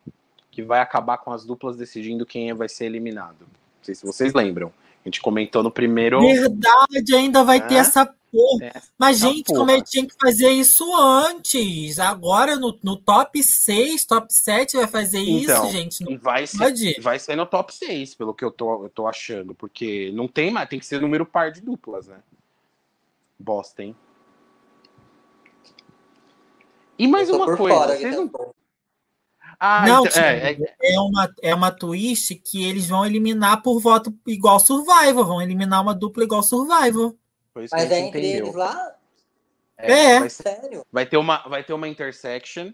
[0.51, 3.41] que vai acabar com as duplas decidindo quem vai ser eliminado.
[3.41, 4.71] Não sei se vocês lembram.
[5.05, 6.19] A gente comentou no primeiro.
[6.19, 7.61] Verdade, ainda vai é?
[7.61, 8.13] ter essa.
[8.61, 9.59] É, Mas, gente, porra.
[9.59, 11.99] como é que tinha que fazer isso antes?
[11.99, 16.03] Agora no, no top 6, top 7 vai fazer então, isso, gente.
[16.03, 19.55] Não vai ser, vai ser no top 6, pelo que eu tô, eu tô achando.
[19.55, 22.17] Porque não tem mais, tem que ser número par de duplas, né?
[23.39, 23.95] Bosta, hein?
[26.97, 27.97] E mais uma coisa.
[27.97, 28.53] Vocês não...
[29.59, 33.79] Ah, não, então- é, é- é, uma, é uma twist que eles vão eliminar por
[33.79, 35.25] voto igual Survivor.
[35.25, 37.15] Vão eliminar uma dupla igual Survivor.
[37.57, 38.45] Foi isso que a Mas é entre entendeu.
[38.45, 38.95] eles lá?
[39.77, 40.19] É.
[40.19, 40.85] Vai, ser- Sério?
[40.91, 42.71] vai ter uma, vai ter uma intersection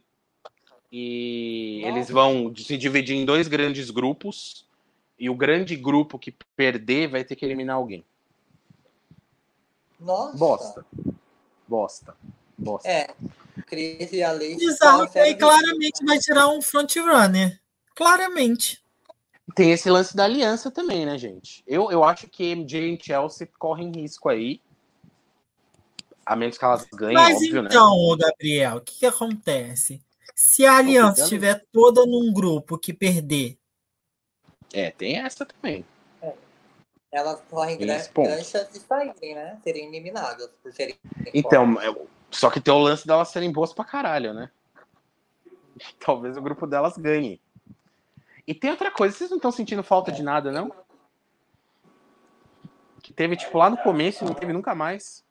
[0.91, 1.95] e Nossa.
[1.95, 4.67] eles vão se dividir em dois grandes grupos
[5.17, 8.03] e o grande grupo que perder vai ter que eliminar alguém.
[9.99, 10.37] Nossa.
[10.37, 10.85] Bosta.
[11.65, 12.17] Bosta.
[12.57, 12.89] Bosta.
[12.89, 13.13] É.
[13.65, 14.57] Cris e a Leite.
[14.65, 17.59] Bizarro que aí sério, claramente vai tirar um frontrunner.
[17.95, 18.83] Claramente.
[19.55, 21.63] Tem esse lance da aliança também, né, gente?
[21.65, 24.59] Eu, eu acho que MJ e Chelsea correm risco aí.
[26.25, 27.69] A menos que elas ganhem, Mas óbvio, né?
[27.69, 30.01] então, ô Gabriel, o que, que acontece?
[30.33, 33.57] Se a aliança estiver toda num grupo que perder,
[34.73, 35.85] É, tem essa também.
[37.11, 38.09] Elas correm grandes
[38.47, 39.59] chances de saírem, né?
[39.63, 40.95] Serem eliminadas por serem.
[41.31, 44.49] Então, eu- só que tem o lance delas serem boas pra caralho, né?
[45.99, 47.39] Talvez o grupo delas ganhe.
[48.47, 50.73] E tem outra coisa, vocês não estão sentindo falta de nada, não?
[53.03, 55.22] Que teve, tipo, lá no começo e não teve nunca mais.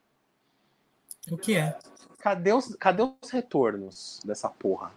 [1.31, 1.79] O que é?
[2.19, 4.93] Cadê os, cadê os retornos dessa porra?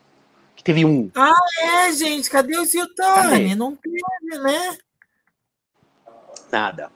[0.56, 1.12] Que teve um.
[1.62, 2.74] É, gente, cadê os?
[2.74, 3.56] Yutani?
[3.56, 3.98] Não teve,
[4.40, 4.78] né?
[6.52, 6.92] Nada.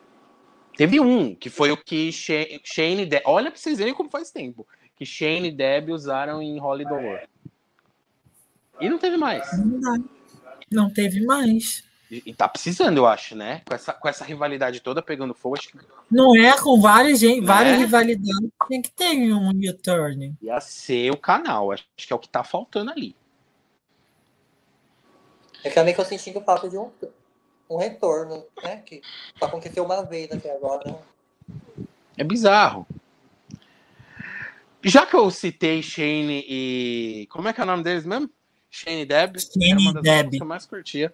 [0.77, 3.21] Teve um, que foi o que Sha- Shane e Deb.
[3.25, 4.65] Olha pra vocês verem como faz tempo.
[4.95, 7.19] Que Shane e Deb usaram em Holy Dolor.
[8.79, 9.45] E não teve mais.
[9.57, 10.09] Não.
[10.71, 11.83] Não teve mais.
[12.11, 13.61] E, tá precisando, eu acho, né?
[13.65, 15.77] Com essa, com essa rivalidade toda pegando fogo, acho que
[16.09, 17.79] Não é com várias, gente, várias Né?
[17.85, 18.49] rivalidades.
[18.67, 20.35] Tem que ter um U-turn.
[20.41, 21.71] ia ser o canal.
[21.71, 23.15] Acho que é o que tá faltando ali.
[25.63, 26.89] É que também que eu sentindo falta de um,
[27.69, 28.77] um retorno, né?
[28.77, 29.01] Que
[29.37, 30.97] só aconteceu uma vez até agora.
[32.17, 32.87] É bizarro.
[34.83, 37.27] Já que eu citei Shane e.
[37.29, 38.29] Como é que é o nome deles mesmo?
[38.71, 39.37] Shane Deb.
[39.37, 40.29] Shane Era uma das Deb.
[40.31, 41.13] que eu mais curtia.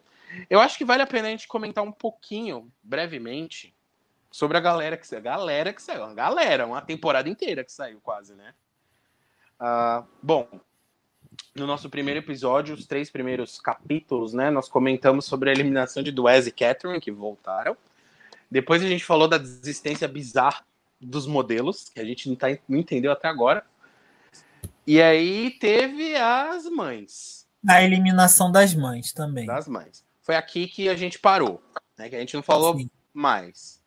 [0.49, 3.73] Eu acho que vale a pena a gente comentar um pouquinho, brevemente,
[4.31, 5.21] sobre a galera que saiu.
[5.21, 6.13] Galera que saiu.
[6.13, 8.53] Galera, uma temporada inteira que saiu, quase, né?
[9.59, 10.47] Ah, bom,
[11.55, 14.49] no nosso primeiro episódio, os três primeiros capítulos, né?
[14.49, 17.77] Nós comentamos sobre a eliminação de Duez e Catherine, que voltaram.
[18.49, 20.63] Depois a gente falou da desistência bizarra
[20.99, 23.65] dos modelos, que a gente não, tá, não entendeu até agora.
[24.86, 27.47] E aí teve as mães.
[27.67, 29.45] A eliminação das mães também.
[29.45, 30.04] Das mães.
[30.26, 31.61] Foi aqui que a gente parou,
[31.95, 32.09] né?
[32.09, 32.89] Que a gente não falou Sim.
[33.13, 33.80] mais.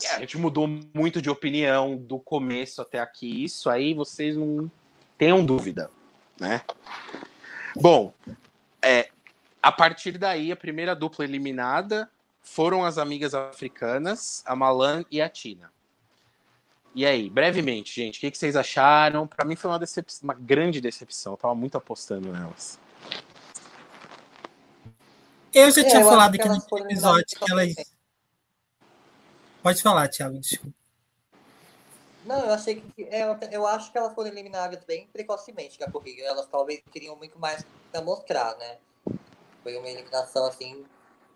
[0.00, 3.42] E a gente mudou muito de opinião do começo até aqui.
[3.42, 4.70] Isso aí vocês não
[5.18, 5.90] tenham dúvida,
[6.38, 6.62] né?
[7.74, 8.14] Bom,
[8.80, 9.10] é,
[9.60, 12.08] a partir daí, a primeira dupla eliminada
[12.40, 15.72] foram as amigas africanas, a Malan e a Tina.
[16.94, 19.26] E aí, brevemente, gente, o que, que vocês acharam?
[19.26, 21.32] Pra mim foi uma, decep- uma grande decepção.
[21.32, 22.78] Eu tava muito apostando nelas.
[25.52, 27.64] Eu já É, tinha eu falado aqui no elas episódio que elas.
[27.66, 27.92] eliminadas
[29.62, 30.76] Pode falar, Thiago, desculpa.
[32.24, 33.04] Não, eu achei que.
[33.04, 36.22] é, Eu, eu acho que elas foram eliminadas bem precocemente da corrida.
[36.22, 38.78] Elas talvez queriam muito mais pra mostrar, né?
[39.62, 40.84] Foi uma eliminação assim,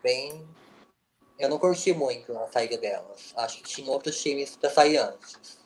[0.03, 0.47] bem.
[1.39, 3.33] Eu não curti muito a saída delas.
[3.37, 5.59] Acho que tinha outros times pra sair antes.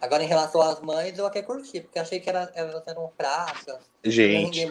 [0.00, 3.78] Agora, em relação às mães, eu até curti, porque achei que era- elas eram fracas.
[4.04, 4.70] não Gente.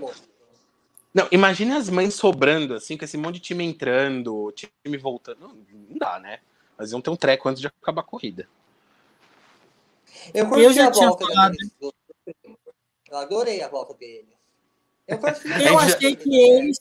[1.14, 5.40] Não, imagine as mães sobrando, assim, com esse monte de time entrando, time voltando.
[5.42, 5.50] Não,
[5.90, 6.40] não dá, né?
[6.78, 8.48] Mas iam ter um treco antes de acabar a corrida.
[10.34, 11.56] Eu curti Eu já a tinha volta falado.
[13.10, 14.34] Eu adorei a volta deles.
[15.08, 15.20] Eu.
[15.62, 16.80] Eu achei que eles.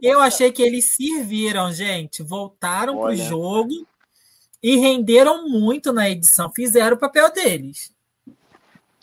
[0.00, 2.22] Eu achei que eles serviram, gente.
[2.22, 3.16] Voltaram Olha.
[3.16, 3.86] pro jogo
[4.62, 6.50] e renderam muito na edição.
[6.52, 7.92] Fizeram o papel deles.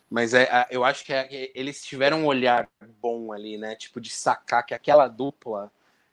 [0.10, 2.68] Mas é, eu acho que é- eles tiveram um olhar
[3.00, 3.76] bom ali, né?
[3.76, 5.72] Tipo, de sacar que aquela dupla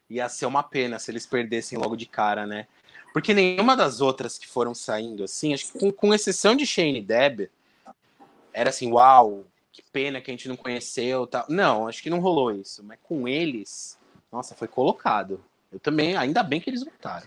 [0.08, 2.66] ia ser uma pena se eles perdessem logo de cara, né?
[3.12, 6.98] Porque nenhuma das outras que foram saindo, assim, acho que com, com exceção de Shane
[6.98, 7.48] e Deb,
[8.52, 11.46] era assim, uau, que pena que a gente não conheceu tal.
[11.48, 12.82] Não, acho que não rolou isso.
[12.84, 13.98] Mas com eles,
[14.30, 15.42] nossa, foi colocado.
[15.72, 17.26] Eu também, ainda bem que eles voltaram.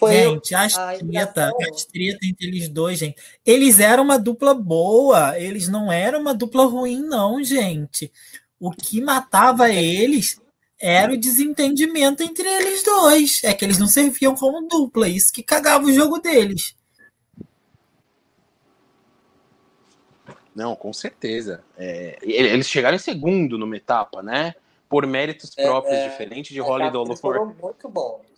[0.00, 3.16] Foi gente, as a treta, as treta entre eles dois, gente.
[3.44, 5.38] Eles eram uma dupla boa.
[5.38, 8.10] Eles não eram uma dupla ruim, não, gente.
[8.58, 10.40] O que matava eles
[10.80, 13.44] era o desentendimento entre eles dois.
[13.44, 15.06] É que eles não serviam como dupla.
[15.08, 16.74] Isso que cagava o jogo deles.
[20.54, 21.62] Não, com certeza.
[21.78, 24.54] É, eles chegaram em segundo numa etapa, né?
[24.88, 27.16] Por méritos É, próprios, é, diferente de As Holly Dolor.
[27.16, 28.29] foram muito bons.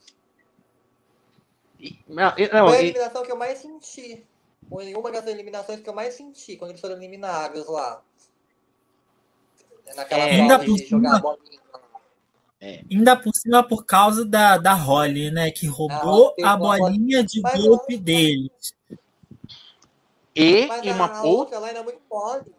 [1.82, 4.24] E- Não, e- não, Foi a e- eliminação que eu mais senti.
[4.68, 8.00] Foi uma das eliminações que eu mais senti quando eles foram eliminados lá.
[9.96, 10.30] naquela É.
[10.40, 11.60] Ainda por de jogar cima- bolinha.
[12.90, 15.50] Ainda por cima por causa da, da Holly, né?
[15.50, 18.50] Que roubou Ah, a a bolinha de Mas golpe eu- dele.
[20.34, 21.28] E, Mas e a, uma a outra.
[21.28, 22.54] outra lá era muito mole.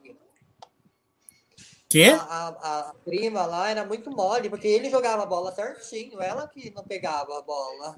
[1.90, 2.08] Quê?
[2.20, 6.48] A, a- a prima lá era muito mole, porque ele jogava a bola certinho, ela
[6.48, 7.96] que não pegava a bola.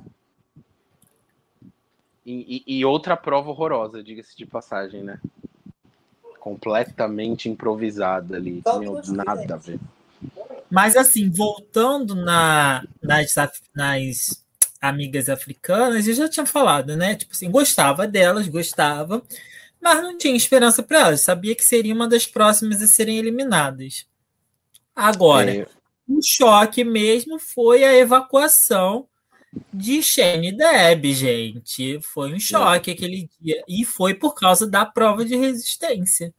[2.26, 5.20] E, e- e outra prova horrorosa, diga-se de passagem, né?
[6.40, 8.62] Completamente improvisada ali.
[8.80, 9.80] Meu, nada a ver.
[10.70, 13.34] Mas assim, voltando na, nas,
[13.76, 14.46] nas
[14.82, 17.16] amigas africanas, eu já tinha falado, né?
[17.16, 19.22] Tipo assim, gostava delas, gostava,
[19.82, 21.22] mas não tinha esperança para elas.
[21.22, 24.06] Sabia que seria uma das próximas a serem eliminadas.
[24.96, 25.68] Agora, É,
[26.08, 29.08] o choque mesmo foi a evacuação
[29.74, 32.00] de Shane Deb, gente.
[32.02, 33.64] Foi um choque aquele dia.
[33.68, 36.34] E foi por causa da prova de resistência.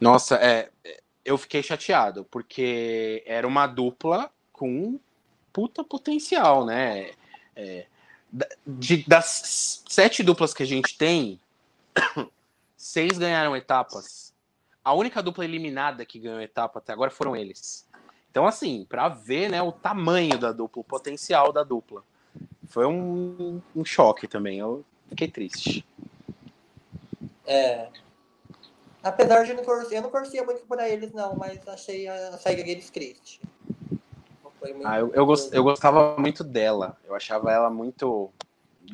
[0.00, 4.98] Nossa, é, é, eu fiquei chateado, porque era uma dupla com
[5.52, 7.10] puta potencial, né?
[7.54, 7.86] É,
[8.66, 11.40] de- das sete duplas que a gente tem,
[12.76, 14.32] seis ganharam etapas.
[14.82, 17.86] A única dupla eliminada que ganhou etapa até agora foram eles.
[18.30, 22.04] Então, assim, pra ver né, o tamanho da dupla, o potencial da dupla.
[22.68, 24.58] Foi um, um choque também.
[24.60, 25.84] Eu fiquei triste.
[27.44, 27.88] É.
[29.02, 32.62] Apesar de não torcer, eu não torcia muito por eles, não, mas achei a saída
[32.62, 33.40] deles triste.
[34.84, 36.96] Ah, eu, eu, gos- eu gostava muito dela.
[37.04, 38.30] Eu achava ela muito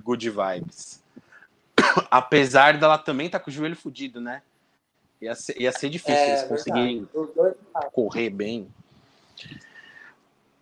[0.02, 1.02] good vibes.
[2.10, 4.42] Apesar dela também estar com o joelho fudido, né?
[5.20, 7.08] Ia ser, ia ser difícil É, eles conseguirem
[7.74, 8.68] ah, correr bem.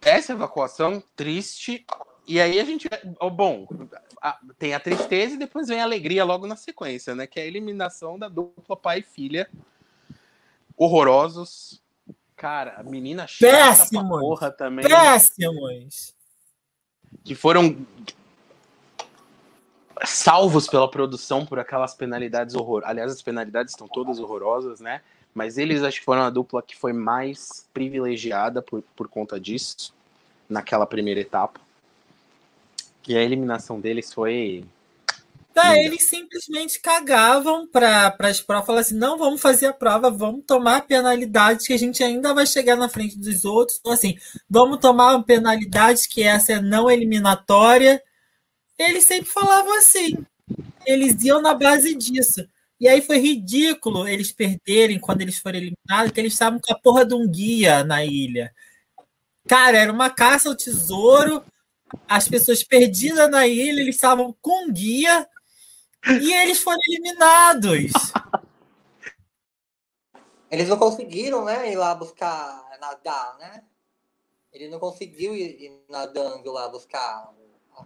[0.01, 1.85] Essa evacuação triste.
[2.27, 2.89] E aí a gente.
[3.33, 3.67] Bom,
[4.21, 7.27] a- tem a tristeza e depois vem a alegria logo na sequência, né?
[7.27, 9.49] Que é a eliminação da dupla pai e filha.
[10.77, 11.83] Horrorosos.
[12.37, 13.53] Cara, a menina chata
[14.21, 14.85] porra também.
[14.87, 16.15] Péssimos!
[17.23, 17.87] que foram
[20.05, 22.91] salvos pela produção por aquelas penalidades horrorosas.
[22.91, 25.01] Aliás, as penalidades estão todas horrorosas, né?
[25.35, 29.93] Mas eles acho que foram a dupla que foi mais privilegiada por, por conta disso,
[30.49, 31.61] naquela primeira etapa.
[33.07, 34.65] E a eliminação deles foi.
[35.53, 40.45] Tá, eles simplesmente cagavam para as provas, falavam assim: não, vamos fazer a prova, vamos
[40.47, 43.79] tomar penalidades que a gente ainda vai chegar na frente dos outros.
[43.79, 44.17] Então, assim,
[44.49, 48.03] vamos tomar penalidades que essa é não eliminatória.
[48.79, 50.17] Eles sempre falavam assim.
[50.87, 52.47] Eles iam na base disso.
[52.85, 56.79] E aí foi ridículo eles perderem quando eles foram eliminados, que eles estavam com a
[56.79, 58.55] porra de um guia na ilha.
[59.49, 61.43] Cara, era uma caça ao tesouro,
[62.07, 65.27] as pessoas perdidas na ilha, eles estavam com um guia
[66.21, 67.91] e eles foram eliminados.
[70.51, 73.65] Eles não conseguiram, né, ir lá buscar nadar, né?
[74.53, 77.29] Ele não conseguiu ir, ir nadando lá buscar.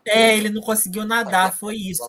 [0.05, 2.07] É, ele não conseguiu nadar, foi isso.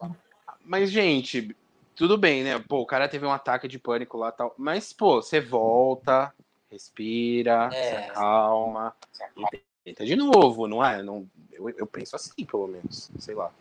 [0.65, 1.55] Mas, gente,
[1.99, 2.57] tudo bem, né?
[2.65, 4.55] Pô, o cara teve um ataque de pânico lá e tal.
[4.57, 6.33] Mas, pô, você volta,
[6.71, 7.89] respira, É.
[7.89, 8.95] se acalma,
[9.35, 11.03] e tenta de novo, não é?
[11.03, 13.11] Não, eu, eu penso assim, pelo menos.
[13.19, 13.51] Sei lá.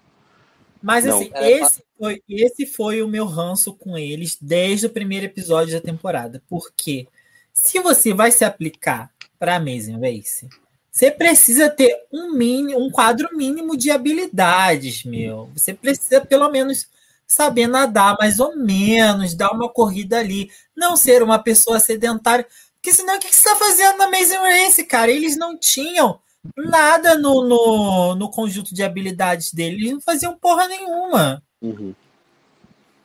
[0.81, 1.17] Mas Não.
[1.17, 5.75] assim, É, esse foi, esse foi o meu ranço com eles desde o primeiro episódio
[5.75, 6.41] da temporada.
[6.49, 7.09] Porque
[7.53, 10.49] se você vai se aplicar para Amazing Race,
[10.93, 15.51] você precisa ter um mini, um quadro mínimo de habilidades, meu.
[15.57, 16.87] Você precisa pelo menos
[17.29, 22.47] saber nadar mais ou menos, dar uma corrida ali, não ser uma pessoa sedentária.
[22.75, 25.11] Porque senão o que você está fazendo na Amazing Race, cara?
[25.11, 26.19] Eles não tinham
[26.57, 31.43] nada no, no, no conjunto de habilidades deles, eles não faziam porra nenhuma.
[31.61, 31.95] Uhum.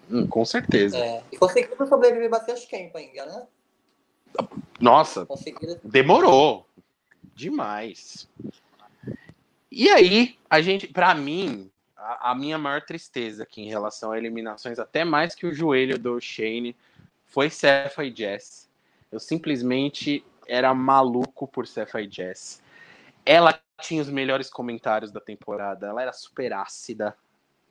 [0.09, 0.97] Hum, com certeza.
[0.97, 3.43] É, e conseguiram sobreviver bastante tempo ainda, né?
[4.79, 5.77] Nossa, Conseguiram.
[5.83, 6.65] demorou
[7.35, 8.27] demais.
[9.71, 11.71] E aí, a gente, pra mim,
[12.03, 15.97] a, a minha maior tristeza aqui em relação a eliminações, até mais que o joelho
[15.97, 16.75] do Shane,
[17.25, 18.69] foi Cefa e Jess.
[19.11, 22.61] Eu simplesmente era maluco por Cefa e Jess.
[23.25, 27.15] Ela tinha os melhores comentários da temporada, ela era super ácida,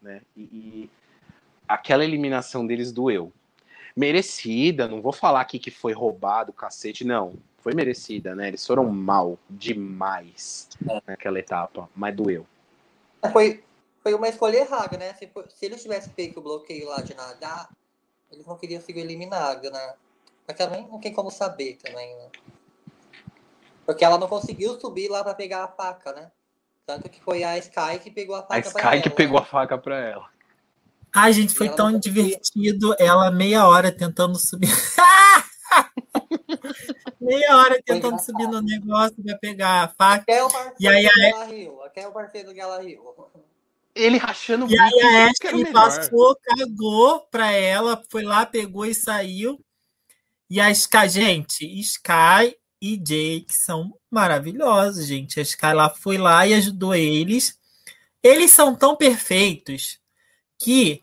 [0.01, 0.23] né?
[0.37, 0.91] E, e
[1.69, 3.33] aquela eliminação deles doeu.
[3.95, 7.35] Merecida, não vou falar aqui que foi roubado, cacete, não.
[7.59, 8.49] Foi merecida, né?
[8.49, 10.69] Eles foram mal demais
[11.07, 12.47] naquela etapa, mas doeu.
[13.33, 13.63] Foi,
[14.03, 15.15] foi uma escolha errada, né?
[15.15, 17.69] Se, se eles tivessem feito o bloqueio lá de nadar,
[18.31, 19.95] eles não queriam ser eliminados, né?
[20.47, 22.29] Mas também não tem como saber também, né?
[23.87, 26.31] Porque ela não conseguiu subir lá pra pegar a faca, né?
[26.87, 29.17] Tanto que foi a Sky que pegou a faca A pra Sky que ela.
[29.17, 30.29] pegou a faca pra ela.
[31.15, 32.23] Ai, gente, foi tão conseguia.
[32.25, 34.69] divertido ela meia hora tentando subir.
[37.21, 40.25] Meia hora tentando subir no negócio pra pegar a faca.
[40.27, 41.79] Quer o parceiro E aí, do a- Gala Rio?
[41.95, 43.31] Quer o parceiro do Gala Rio?
[43.95, 45.73] Ele rachando o E aí bico, a Ashley melhor.
[45.73, 49.63] passou, cagou pra ela, foi lá, pegou e saiu.
[50.49, 55.39] E a Sky, gente, Sky e Jake são maravilhosos, gente.
[55.41, 57.59] A Sky lá foi lá e ajudou eles.
[58.23, 59.99] Eles são tão perfeitos
[60.59, 61.03] que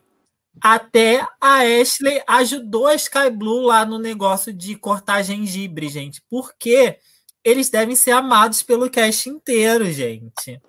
[0.62, 6.22] até a Ashley ajudou a Sky Blue lá no negócio de cortar gengibre, gente.
[6.30, 6.98] Porque
[7.44, 10.60] eles devem ser amados pelo cast inteiro, gente.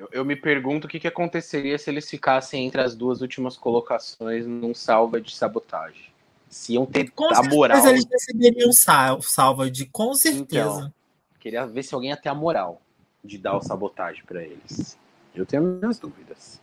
[0.00, 3.58] Eu, eu me pergunto o que, que aconteceria se eles ficassem entre as duas últimas
[3.58, 6.06] colocações num salva de sabotagem.
[6.48, 7.86] Se iam ter Com a moral.
[7.86, 10.70] eles receberiam sal, salva de com certeza.
[10.70, 10.94] Então.
[11.38, 12.80] Queria ver se alguém ia ter a moral
[13.22, 14.98] de dar o sabotagem pra eles.
[15.34, 16.58] Eu tenho minhas dúvidas.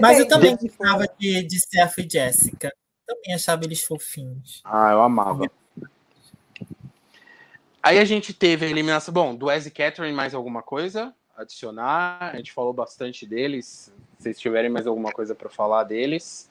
[0.00, 2.74] Mas eu também gostava de, de Seth e Jessica.
[3.06, 4.60] Também achava eles fofinhos.
[4.64, 5.48] Ah, eu amava.
[7.82, 9.12] Aí a gente teve a eliminação.
[9.12, 11.12] Bom, do Wes Catherine, mais alguma coisa?
[11.36, 12.30] Adicionar?
[12.32, 13.92] A gente falou bastante deles.
[14.18, 16.48] Se vocês tiverem mais alguma coisa pra falar deles.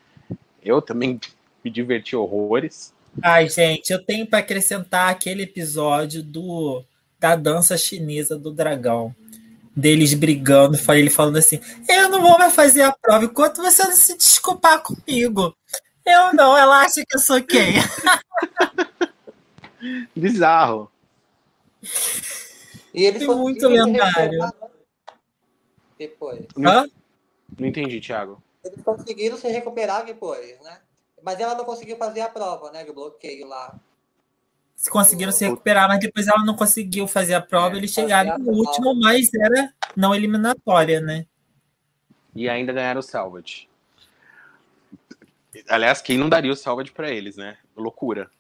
[0.61, 1.19] Eu também
[1.63, 2.93] me diverti horrores.
[3.23, 6.83] Ai, gente, eu tenho para acrescentar aquele episódio do
[7.19, 9.15] da dança chinesa do dragão.
[9.73, 13.95] Deles brigando, ele falando assim: Eu não vou mais fazer a prova enquanto você não
[13.95, 15.55] se desculpar comigo.
[16.05, 17.75] Eu não, ela acha que eu sou quem?
[20.13, 20.91] Bizarro.
[22.93, 24.31] E eles Foi muito conseguiram se lendário.
[24.41, 24.69] recuperar, né?
[25.97, 26.45] Depois.
[26.57, 26.87] Hã?
[27.59, 28.41] Não entendi, Thiago.
[28.63, 30.79] Eles conseguiram se recuperar depois, né?
[31.23, 32.83] Mas ela não conseguiu fazer a prova, né?
[32.83, 33.79] Do bloqueio lá.
[34.75, 37.75] Se conseguiram se recuperar, mas depois ela não conseguiu fazer a prova.
[37.75, 38.59] É, Eles chegaram no prova.
[38.59, 41.25] último, mas era não eliminatória, né?
[42.35, 43.69] E ainda ganharam o Salvage.
[45.67, 47.57] Aliás, quem não daria o Salvage pra eles, né?
[47.75, 48.31] Loucura.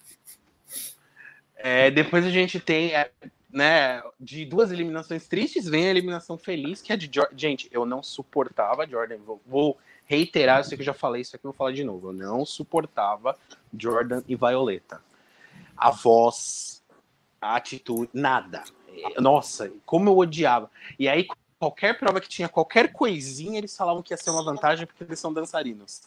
[1.63, 3.11] É, depois a gente tem, é,
[3.51, 7.37] né, de duas eliminações tristes, vem a eliminação feliz, que é de Jordan.
[7.37, 9.17] Gente, eu não suportava Jordan.
[9.25, 12.09] Vou, vou reiterar, eu sei que eu já falei isso aqui, vou falar de novo.
[12.09, 13.37] Eu não suportava
[13.77, 15.01] Jordan e Violeta.
[15.77, 16.83] A voz,
[17.39, 18.63] a atitude, nada.
[19.17, 20.69] Nossa, como eu odiava.
[20.97, 21.27] E aí,
[21.59, 25.19] qualquer prova que tinha qualquer coisinha, eles falavam que ia ser uma vantagem porque eles
[25.19, 26.01] são dançarinos.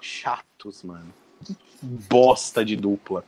[0.00, 1.12] Chatos, mano.
[1.44, 3.24] Que bosta de dupla.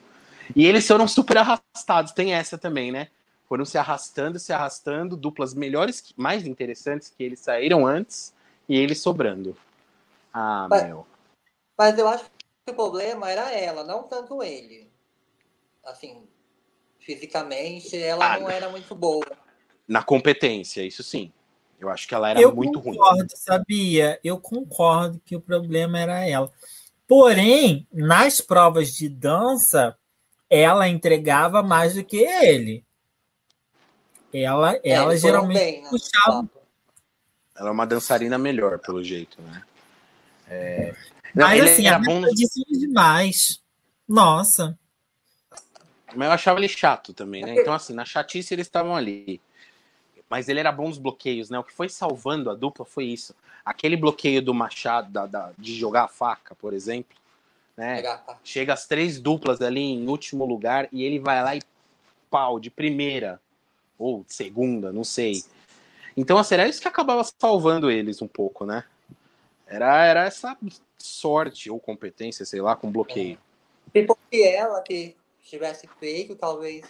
[0.54, 3.08] E eles foram super arrastados, tem essa também, né?
[3.48, 8.34] Foram se arrastando, se arrastando, duplas melhores, mais interessantes que eles saíram antes
[8.68, 9.56] e eles sobrando.
[10.32, 11.06] Ah, Mas- meu.
[11.76, 14.90] Mas eu acho que o problema era ela, não tanto ele.
[15.84, 16.26] Assim,
[16.98, 19.24] fisicamente, ela Ah, não era muito boa.
[19.86, 21.32] Na competência, isso sim.
[21.80, 22.96] Eu acho que ela era eu muito ruim.
[22.98, 24.18] concordo, sabia?
[24.24, 26.52] Eu concordo que o problema era ela.
[27.06, 29.96] Porém, nas provas de dança,
[30.50, 32.84] ela entregava mais do que ele.
[34.32, 36.48] Ela, É, ela geralmente bem, né, puxava.
[37.56, 39.62] Ela é uma dançarina melhor, pelo jeito, né?
[40.48, 40.94] É...
[41.34, 42.28] Não, Mas ele assim, era a bom bom...
[42.70, 43.60] demais.
[44.08, 44.78] Nossa.
[46.14, 47.54] Mas eu achava ele chato também, né?
[47.60, 49.40] Então, assim, na chatice eles estavam ali.
[50.28, 51.58] Mas ele era bom nos bloqueios, né?
[51.58, 53.34] O que foi salvando a dupla foi isso.
[53.64, 57.16] Aquele bloqueio do Machado, da, da- de jogar a faca, por exemplo,
[57.78, 58.02] né?
[58.02, 58.38] Tá?
[58.42, 61.62] Chega as três duplas ali em último lugar e ele vai lá e
[62.28, 63.40] pau, de primeira.
[63.96, 65.44] Ou de segunda, não sei.
[66.16, 68.84] Então, assim, era isso que acabava salvando eles um pouco, né?
[69.66, 70.56] Era, era essa
[70.98, 73.38] sorte ou competência, sei lá, com bloqueio.
[73.92, 76.84] Se fosse ela que tivesse feito, talvez.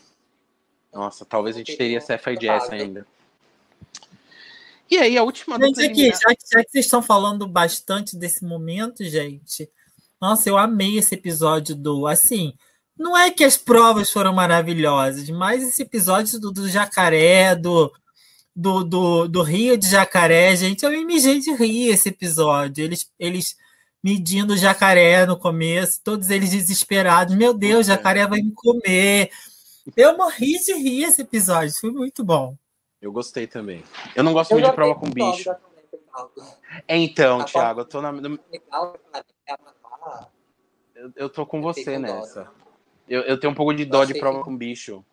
[0.92, 2.82] Nossa, talvez a gente teria CFA Jazz tocado.
[2.82, 3.06] ainda.
[4.90, 8.42] E aí, a última Gente, aqui, já, que- já que vocês estão falando bastante desse
[8.42, 9.70] momento, gente.
[10.20, 12.06] Nossa, eu amei esse episódio do.
[12.06, 12.52] Assim,
[12.96, 17.92] não é que as provas foram maravilhosas, mas esse episódio do, do jacaré, do,
[18.54, 22.84] do, do, do Rio de Jacaré, gente, eu me mijei de rir esse episódio.
[22.84, 23.56] Eles, eles
[24.02, 27.34] medindo o jacaré no começo, todos eles desesperados.
[27.36, 29.30] Meu Deus, o jacaré vai me comer.
[29.96, 32.56] Eu morri de rir esse episódio, foi muito bom.
[33.00, 33.82] Eu gostei também.
[34.16, 35.44] Eu não gosto Eu muito de prova com bicho.
[35.44, 36.52] também.
[36.88, 39.37] É, então, Thiago, eu tô, na- Legal, cara, é.
[40.98, 42.14] Eu, eu tô com você Fiquei com dó.
[42.14, 42.48] nessa.
[43.08, 45.04] Eu, eu tenho um pouco de dó de prova que- com bicho.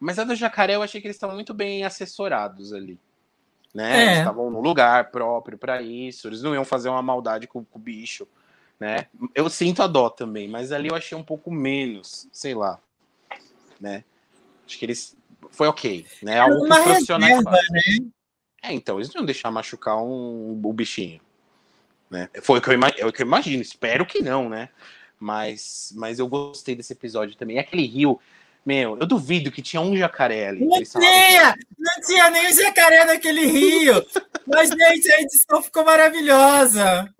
[0.00, 2.98] Mas a do jacaré eu achei que eles estavam muito bem assessorados ali.
[3.72, 3.96] Né?
[4.00, 4.04] É.
[4.06, 6.28] Eles estavam no lugar próprio pra isso.
[6.28, 8.26] Eles não iam fazer uma maldade com, com o bicho.
[8.78, 9.06] Né?
[9.34, 12.78] Eu sinto a dó também, mas ali eu achei um pouco menos, sei lá.
[13.80, 14.04] Né?
[14.66, 15.16] Acho que eles.
[15.50, 16.06] Foi ok.
[16.22, 16.38] Né?
[16.40, 18.12] Algo que os profissionais reserva, fazem.
[18.62, 21.20] É, então, eles não iam deixar machucar um, o bichinho.
[22.10, 22.28] Né?
[22.42, 23.62] Foi o que, eu, ima- é o que eu imagino.
[23.62, 24.68] Espero que não, né?
[25.24, 27.56] Mas, mas eu gostei desse episódio também.
[27.56, 28.20] E aquele rio,
[28.64, 30.66] meu, eu duvido que tinha um jacaré ali.
[30.66, 31.56] Não tinha!
[31.78, 34.04] Não tinha nem jacaré naquele rio!
[34.46, 37.10] Mas, gente, a edição ficou maravilhosa.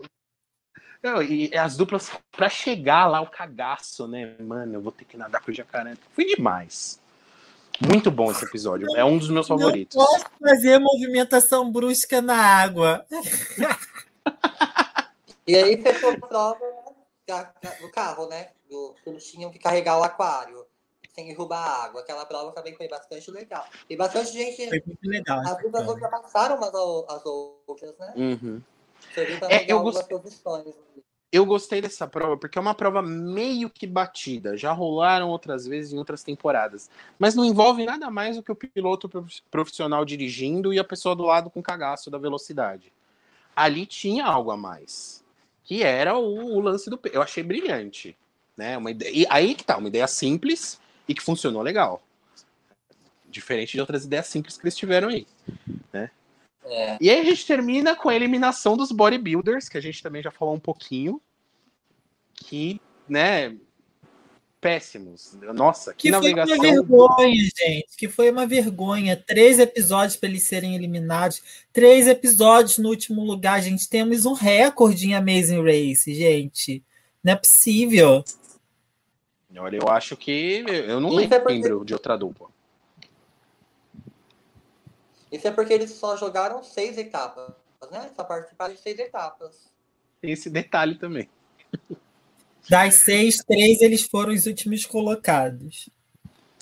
[1.03, 4.35] Não, e as duplas, pra chegar lá, o cagaço, né?
[4.39, 5.95] Mano, eu vou ter que nadar com o jacaré.
[6.13, 7.01] Foi demais.
[7.81, 8.87] Muito bom esse episódio.
[8.97, 9.97] É um dos meus favoritos.
[9.97, 13.07] Não posso fazer movimentação brusca na água.
[15.49, 16.17] e aí fechou a
[17.27, 18.51] prova do carro, né?
[18.68, 20.66] Do, eles tinham que carregar o aquário
[21.14, 22.01] sem derrubar água.
[22.01, 23.64] Aquela prova também foi bastante legal.
[23.89, 24.68] E bastante gente.
[24.68, 25.41] Foi muito legal.
[25.41, 26.75] As duas ultrapassaram umas
[27.09, 28.12] as outras, né?
[28.16, 28.62] Uhum.
[29.49, 30.07] É, eu, gost...
[31.31, 34.57] eu gostei dessa prova porque é uma prova meio que batida.
[34.57, 36.91] Já rolaram outras vezes em outras temporadas.
[37.18, 39.11] Mas não envolve nada mais do que o piloto
[39.51, 42.93] profissional dirigindo e a pessoa do lado com cagaço da velocidade.
[43.55, 45.24] Ali tinha algo a mais.
[45.65, 47.01] Que era o, o lance do.
[47.12, 48.17] Eu achei brilhante.
[48.57, 48.77] Né?
[48.77, 49.11] Uma ideia...
[49.12, 52.03] E aí que tá, uma ideia simples e que funcionou legal.
[53.29, 55.27] Diferente de outras ideias simples que eles tiveram aí.
[55.93, 56.11] Né?
[56.65, 56.97] É.
[57.01, 60.31] E aí a gente termina com a eliminação dos bodybuilders, que a gente também já
[60.31, 61.21] falou um pouquinho.
[62.35, 63.57] Que, né,
[64.65, 65.37] péssimos.
[65.55, 66.57] Nossa, que, que navegação.
[66.57, 67.97] Foi uma vergonha, gente.
[67.99, 69.15] Que foi uma vergonha.
[69.15, 71.67] Três episódios para eles serem eliminados.
[71.71, 73.87] Três episódios no último lugar, gente.
[73.87, 76.83] Temos um recorde em Amazing Race, gente.
[77.23, 78.25] Não é possível.
[79.55, 80.65] Olha, eu acho que.
[80.67, 81.85] Eu não Isso lembro é porque...
[81.85, 82.49] de outra dupla.
[85.31, 87.53] Isso é porque eles só jogaram seis etapas,
[87.91, 88.09] né?
[88.17, 89.71] Só participaram de seis etapas.
[90.23, 91.29] Tem esse detalhe também.
[92.69, 95.89] Das seis, três eles foram os últimos colocados.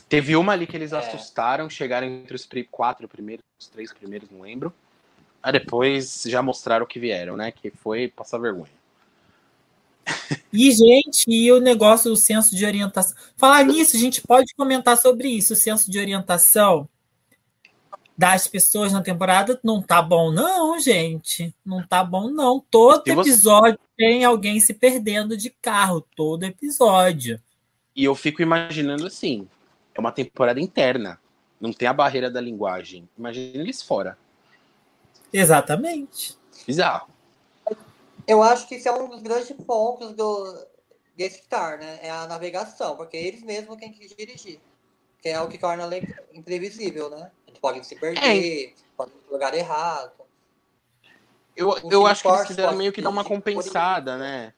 [0.09, 0.99] Teve uma ali que eles é.
[0.99, 4.73] assustaram, chegaram entre os quatro primeiros, os três primeiros, não lembro.
[5.43, 7.51] Aí depois já mostraram o que vieram, né?
[7.51, 8.71] Que foi passar vergonha.
[10.53, 13.17] E, gente, e o negócio do senso de orientação.
[13.39, 15.55] Falar nisso, a gente pode comentar sobre isso.
[15.55, 16.87] O senso de orientação
[18.17, 21.55] das pessoas na temporada não tá bom, não, gente.
[21.65, 22.61] Não tá bom, não.
[22.61, 27.41] Todo episódio tem alguém se perdendo de carro, todo episódio.
[27.95, 29.49] E eu fico imaginando assim:
[29.95, 31.21] é uma temporada interna.
[31.61, 33.09] Não tem a barreira da linguagem.
[33.17, 34.19] Imagina eles fora.
[35.33, 36.37] Exatamente.
[36.67, 37.09] Bizarro.
[38.27, 40.67] Eu acho que isso é um dos grandes pontos do
[41.17, 41.99] desse Star, né?
[42.03, 44.61] É a navegação, porque eles mesmos têm que dirigir.
[45.23, 45.89] Que é o que torna
[46.35, 47.31] imprevisível, né?
[47.63, 48.73] podem se perder, é.
[48.97, 50.13] podem ir no lugar errado.
[51.57, 54.53] Eu, eu acho que eles quiseram meio que dar uma compensada, né?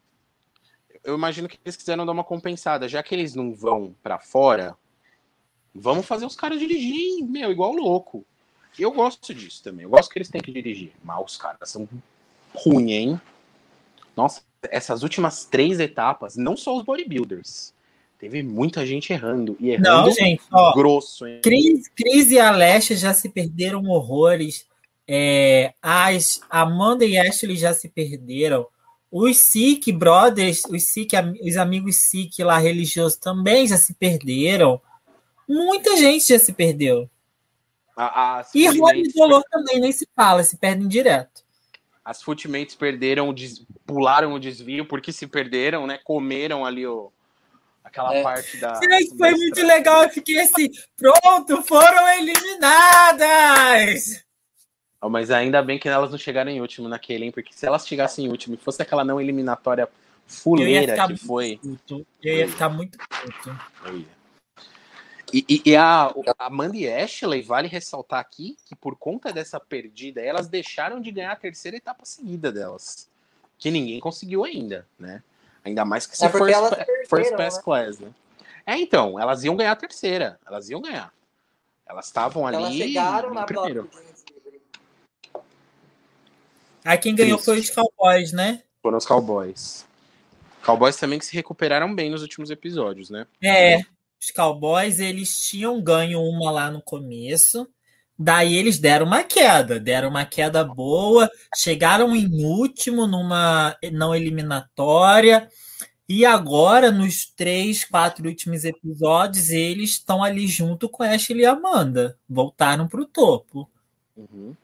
[1.02, 2.88] Eu imagino que eles quiseram dar uma compensada.
[2.88, 4.74] Já que eles não vão para fora,
[5.74, 8.24] vamos fazer os caras dirigirem, meu, igual louco.
[8.78, 9.84] Eu gosto disso também.
[9.84, 10.92] Eu gosto que eles têm que dirigir.
[11.02, 11.86] Mas os caras são
[12.54, 13.20] ruins, hein?
[14.16, 17.73] Nossa, essas últimas três etapas, não só os bodybuilders,
[18.24, 19.54] Teve muita gente errando.
[19.60, 21.26] E errando Não, gente, ó, grosso.
[21.26, 21.40] Hein?
[21.42, 24.66] Cris, Cris e Alessia já se perderam horrores.
[25.06, 28.66] É, as Amanda e Ashley já se perderam.
[29.12, 31.12] Os Sikh Brothers, os, Sikh,
[31.46, 34.80] os amigos Sikh lá religiosos também já se perderam.
[35.46, 37.10] Muita gente já se perdeu.
[37.94, 41.44] A, as e Rony e Dolor também nem se fala, se perdem direto.
[42.02, 43.34] As Footmates perderam,
[43.84, 45.98] pularam o desvio porque se perderam, né?
[46.02, 47.12] Comeram ali o,
[47.84, 48.22] aquela é.
[48.22, 48.74] parte da.
[48.80, 50.02] Gente, foi da muito legal.
[50.04, 53.44] Eu fiquei assim, pronto, foram eliminadas!
[55.00, 57.30] Oh, mas ainda bem que elas não chegaram em último naquele, hein?
[57.30, 59.86] Porque se elas chegassem em último e fosse aquela não eliminatória
[60.26, 61.58] fuleira que foi.
[61.58, 62.06] Puto.
[62.22, 63.54] Eu ia ficar muito puto.
[65.32, 66.04] E, e, e, a,
[66.38, 71.10] a Amanda e Ashley, vale ressaltar aqui que por conta dessa perdida, elas deixaram de
[71.10, 73.10] ganhar a terceira etapa seguida delas.
[73.58, 75.22] Que ninguém conseguiu ainda, né?
[75.64, 76.46] Ainda mais que se é for
[77.08, 77.62] first pass né?
[77.62, 78.10] class, né?
[78.66, 80.38] É, então, elas iam ganhar a terceira.
[80.46, 81.12] Elas iam ganhar.
[81.86, 82.56] Elas estavam ali.
[82.56, 83.90] Elas chegaram na primeiro.
[86.84, 87.46] Aí quem ganhou Triste.
[87.46, 88.62] foi os Cowboys, né?
[88.82, 89.86] Foram os Cowboys.
[90.62, 93.26] Cowboys também que se recuperaram bem nos últimos episódios, né?
[93.42, 93.78] É,
[94.20, 97.68] os Cowboys eles tinham ganho uma lá no começo.
[98.18, 105.48] Daí eles deram uma queda, deram uma queda boa, chegaram em último numa não eliminatória.
[106.08, 112.16] E agora, nos três, quatro últimos episódios, eles estão ali junto com Ashley e Amanda.
[112.28, 113.68] Voltaram para o topo.
[114.16, 114.54] Uhum.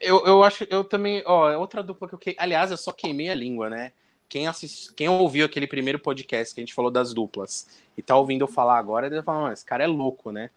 [0.00, 2.36] Eu, eu acho, eu também, ó, é outra dupla que eu que...
[2.38, 3.92] Aliás, eu só queimei a língua, né?
[4.28, 4.92] Quem, assist...
[4.94, 7.66] Quem ouviu aquele primeiro podcast que a gente falou das duplas
[7.96, 10.50] e tá ouvindo eu falar agora, ele fala, esse cara é louco, né?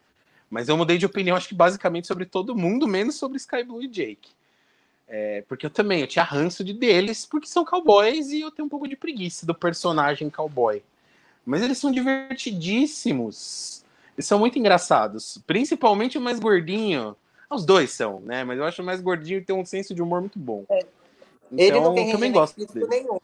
[0.50, 3.82] Mas eu mudei de opinião, acho que basicamente sobre todo mundo, menos sobre Sky Blue
[3.82, 4.30] e Jake.
[5.08, 8.66] É, porque eu também, eu tinha ranço de deles, porque são cowboys e eu tenho
[8.66, 10.82] um pouco de preguiça do personagem cowboy.
[11.46, 13.84] Mas eles são divertidíssimos.
[14.16, 15.40] Eles são muito engraçados.
[15.48, 17.16] Principalmente o mais gordinho.
[17.50, 18.44] Os dois são, né?
[18.44, 20.64] Mas eu acho o mais gordinho e tem um senso de humor muito bom.
[20.70, 20.80] É.
[21.52, 22.88] Então, ele não tem eu também gosto dele.
[22.88, 23.20] nenhum.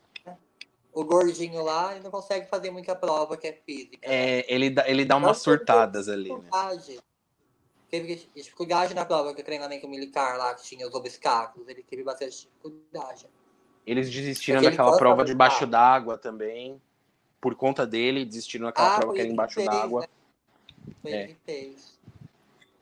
[0.98, 1.02] Né?
[1.02, 4.08] O gordinho lá, ele não consegue fazer muita prova que é física.
[4.08, 4.40] né?
[4.40, 6.36] É, ele, dá, ele dá umas Não, porque surtadas ali, né?
[6.36, 7.00] dificuldade.
[7.90, 11.68] Teve dificuldade na prova que o treinamento militar lá, que tinha os obstáculos.
[11.70, 13.28] Ele teve bastante dificuldade.
[13.86, 16.82] Eles desistiram Porque ele daquela gosta prova de debaixo d'água também.
[17.40, 20.02] Por conta dele, desistiram daquela prova foi que era ele embaixo fez, d'água.
[20.02, 20.08] né?
[21.02, 21.24] Foi É.
[21.24, 21.98] ele fez.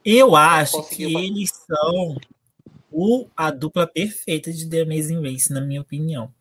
[0.04, 1.18] Eu acho que fazer.
[1.26, 2.18] eles são
[2.92, 6.34] o, a dupla perfeita de The Amazing Race, na minha opinião.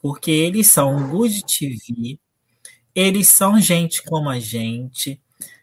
[0.00, 2.18] Porque eles são good TV,
[2.94, 5.20] eles são gente como a gente,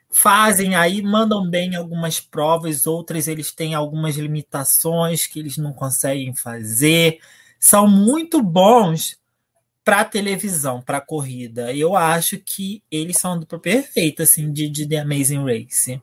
[0.09, 5.73] fazem aí, mandam bem em algumas provas, outras eles têm algumas limitações que eles não
[5.73, 7.19] conseguem fazer.
[7.59, 9.19] São muito bons
[9.83, 11.73] para televisão, para corrida.
[11.73, 16.01] Eu acho que eles são a dupla perfeita assim de, de The Amazing Race.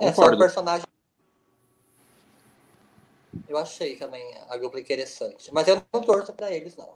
[0.00, 0.38] É só Concordo.
[0.38, 0.86] personagem.
[3.48, 5.52] Eu achei também a dupla interessante.
[5.52, 6.90] Mas eu não torço pra eles, não.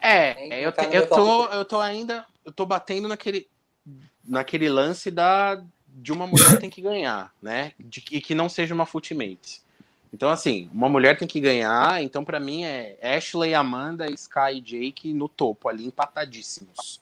[0.00, 3.46] É, é, eu, eu tô, eu tô ainda, eu tô batendo naquele,
[4.24, 5.62] naquele lance da
[5.92, 7.72] de uma mulher tem que ganhar, né?
[7.78, 9.60] De, e que não seja uma footimate.
[10.12, 12.02] Então, assim, uma mulher tem que ganhar.
[12.02, 17.00] Então, pra mim é Ashley, Amanda, Sky e Jake no topo ali, empatadíssimos.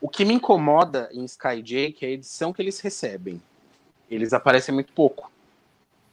[0.00, 3.40] O que me incomoda em Sky e Jake é a edição que eles recebem.
[4.10, 5.30] Eles aparecem muito pouco.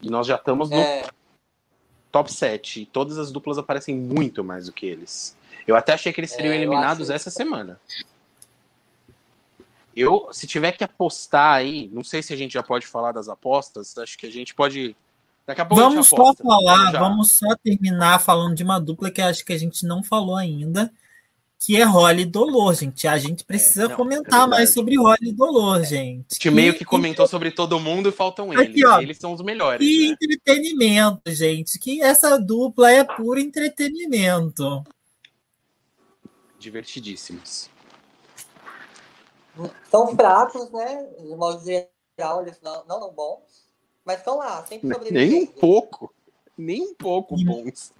[0.02, 1.06] E nós já estamos no É,
[2.14, 2.82] top 7.
[2.82, 5.36] E todas as duplas aparecem muito mais do que eles.
[5.68, 7.80] Eu até achei que eles seriam É, eliminados essa semana.
[9.96, 13.28] Eu, se tiver que apostar aí, não sei se a gente já pode falar das
[13.28, 14.96] apostas, acho que a gente pode.
[15.46, 17.00] Daqui a pouco Vamos a gente só falar, Já.
[17.00, 20.92] vamos só terminar falando de uma dupla que acho que a gente não falou ainda,
[21.66, 23.08] que é Holly e Dolor, gente.
[23.08, 24.50] A gente precisa É, não, é comentar verdade.
[24.50, 26.26] mais sobre Holly e Dolor, gente.
[26.32, 28.84] A gente meio Que- comentou sobre todo mundo e faltam Aqui, eles.
[28.86, 29.00] ó.
[29.00, 29.88] Eles são os melhores.
[29.88, 30.16] Que né?
[30.22, 31.80] entretenimento, gente.
[31.80, 34.84] Que essa dupla é puro entretenimento.
[36.60, 37.70] Divertidíssimos.
[39.90, 41.08] são fracos, né?
[41.20, 43.64] De modo geral, eles não, não são bons.
[44.04, 45.52] Mas estão lá, sempre Nem um sobrevivendo.
[45.60, 46.14] pouco.
[46.58, 47.92] Nem um pouco bons.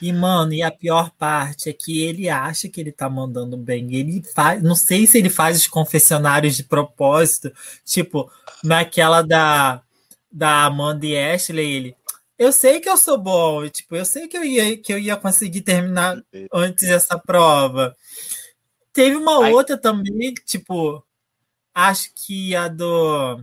[0.00, 3.94] E, mano, e a pior parte é que ele acha que ele tá mandando bem.
[3.94, 4.62] Ele faz.
[4.62, 7.52] Não sei se ele faz os confessionários de propósito.
[7.84, 8.30] Tipo,
[8.62, 9.82] naquela da,
[10.30, 11.96] da Amanda e Ashley, ele.
[12.36, 15.16] Eu sei que eu sou bom, tipo, eu sei que eu ia, que eu ia
[15.16, 16.20] conseguir terminar
[16.52, 17.96] antes dessa prova.
[18.92, 19.52] Teve uma Ai.
[19.52, 21.04] outra também, tipo,
[21.74, 23.40] acho que a do.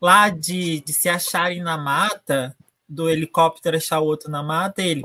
[0.00, 2.54] Lá de, de se acharem na mata,
[2.88, 5.04] do helicóptero achar o outro na mata, ele.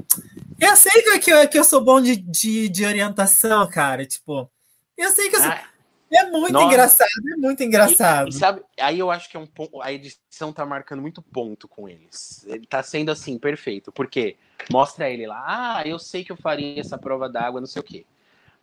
[0.62, 4.05] Eu sei que, eu, que eu sou bom de, de, de orientação, cara.
[4.05, 4.49] Tipo,
[4.95, 5.49] eu sei que eu sou.
[5.49, 5.64] Ah,
[6.12, 6.66] É muito Nossa.
[6.66, 8.30] engraçado, é muito engraçado.
[8.30, 11.68] E sabe, aí eu acho que é um ponto, a edição tá marcando muito ponto
[11.68, 12.45] com eles.
[12.45, 14.38] Ele tá sendo assim, perfeito, porque
[14.70, 17.84] mostra ele lá, ah, eu sei que eu faria essa prova d'água, não sei o
[17.84, 18.05] quê.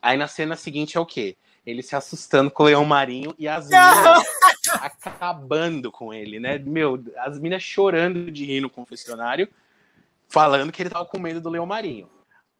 [0.00, 1.36] Aí na cena seguinte é o quê?
[1.66, 4.24] Ele se assustando com o leão marinho e as minas
[4.80, 6.58] acabando com ele, né?
[6.58, 9.48] Meu, as minas chorando de rir no confessionário,
[10.28, 12.08] falando que ele tava com medo do leão marinho.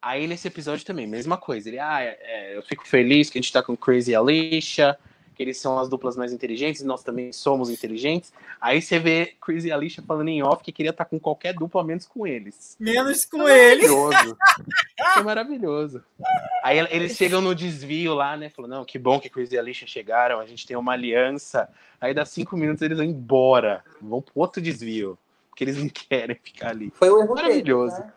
[0.01, 1.69] Aí nesse episódio também, mesma coisa.
[1.69, 4.97] Ele, ah, é, é, eu fico feliz que a gente tá com Crazy Alicia,
[5.39, 8.33] que eles são as duplas mais inteligentes, nós também somos inteligentes.
[8.59, 11.81] Aí você vê Crazy e Alicia falando em off que queria estar com qualquer dupla,
[11.81, 12.75] menos com eles.
[12.77, 13.87] Menos com ele.
[13.87, 14.37] Maravilhoso.
[15.17, 16.03] é maravilhoso.
[16.61, 18.49] Aí eles chegam no desvio lá, né?
[18.49, 21.69] Falou, não, que bom que Crazy e Alicia chegaram, a gente tem uma aliança.
[22.01, 25.17] Aí dá cinco minutos eles vão embora, vão pro outro desvio,
[25.59, 26.89] porque eles não querem ficar ali.
[26.95, 27.95] Foi o erro Maravilhoso.
[27.97, 28.13] deles, né?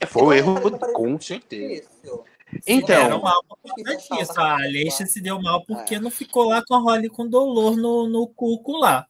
[0.00, 1.88] É, foi um erro, com certeza.
[2.04, 2.24] Isso.
[2.64, 4.40] Então, Deram mal por conta disso.
[4.40, 8.08] A Aleixo se deu mal porque não ficou lá com a Holly com dolor no,
[8.08, 9.06] no cuco lá.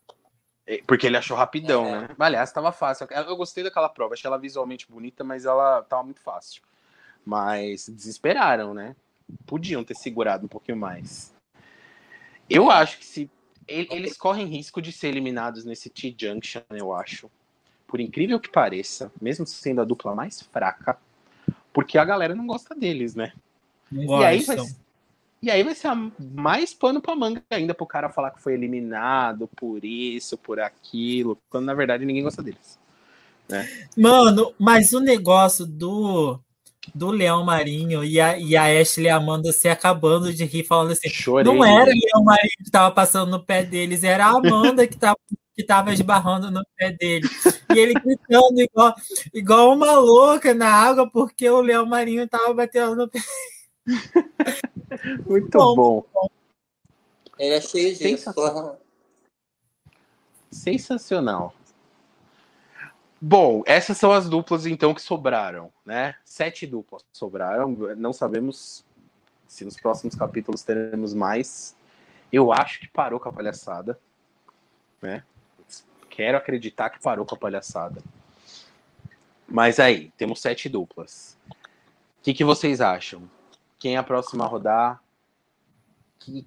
[0.67, 2.01] É, Porque ele achou rapidão, É.
[2.01, 2.09] né?
[2.19, 3.07] Aliás, tava fácil.
[3.11, 6.63] Eu eu gostei daquela prova, achei ela visualmente bonita, mas ela tava muito fácil.
[7.25, 8.97] Mas desesperaram, né?
[9.45, 11.35] Podiam ter segurado um pouquinho mais.
[12.49, 13.31] Eu acho que se.
[13.69, 17.31] Eles correm risco de ser eliminados nesse T-Junction, eu acho.
[17.87, 20.99] Por incrível que pareça, mesmo sendo a dupla mais fraca,
[21.73, 23.33] porque a galera não gosta deles, né?
[23.91, 24.57] Não E aí, vai,
[25.43, 28.55] e aí vai ser a- mais pano pra manga ainda pro cara falar que foi
[28.55, 32.79] eliminado por isso, por aquilo, quando na verdade ninguém gosta deles.
[33.97, 36.39] Mano, mas o negócio do,
[36.95, 40.65] do Leão Marinho e a, e a Ashley e a Amanda se acabando de rir,
[40.65, 41.45] falando assim: Chorei.
[41.45, 44.97] não era o Leão Marinho que tava passando no pé deles, era a Amanda que
[44.97, 45.19] tava
[45.57, 47.27] que tava esbarrando no pé dele.
[47.75, 48.95] E ele gritando igual,
[49.33, 53.19] igual uma louca na água, porque o leão marinho tava batendo no pé.
[55.27, 56.05] Muito bom.
[56.13, 56.29] bom.
[57.39, 58.81] Ele é cheio de Sensacional.
[60.51, 61.55] Sensacional.
[63.21, 66.15] Bom, essas são as duplas então que sobraram, né?
[66.25, 67.71] Sete duplas sobraram.
[67.97, 68.85] Não sabemos
[69.49, 71.75] se nos próximos capítulos teremos mais.
[72.31, 73.99] Eu acho que parou com a palhaçada,
[75.01, 75.23] né?
[76.11, 78.03] Quero acreditar que parou com a palhaçada.
[79.49, 81.39] Mas aí, temos sete duplas.
[81.51, 83.31] O que, que vocês acham?
[83.79, 85.03] Quem é a próxima a rodar?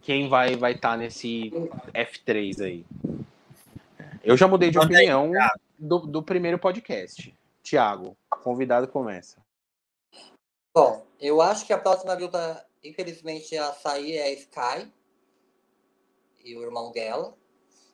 [0.02, 1.52] Quem vai vai estar tá nesse
[1.94, 2.86] F3 aí?
[4.24, 5.32] Eu já mudei de opinião
[5.80, 7.34] do, do primeiro podcast.
[7.64, 9.42] Tiago, convidado começa.
[10.74, 14.92] Bom, eu acho que a próxima grupa, infelizmente, a sair é a Sky
[16.44, 17.36] e o irmão dela.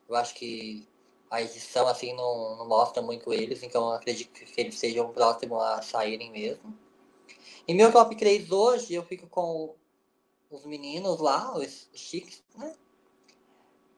[0.07, 0.87] Eu acho que
[1.29, 5.59] a edição assim não, não mostra muito eles, então acredito que eles sejam o próximo
[5.59, 6.77] a saírem mesmo.
[7.67, 9.75] Em meu top 3 hoje, eu fico com
[10.51, 12.75] os meninos lá, os chiques, né?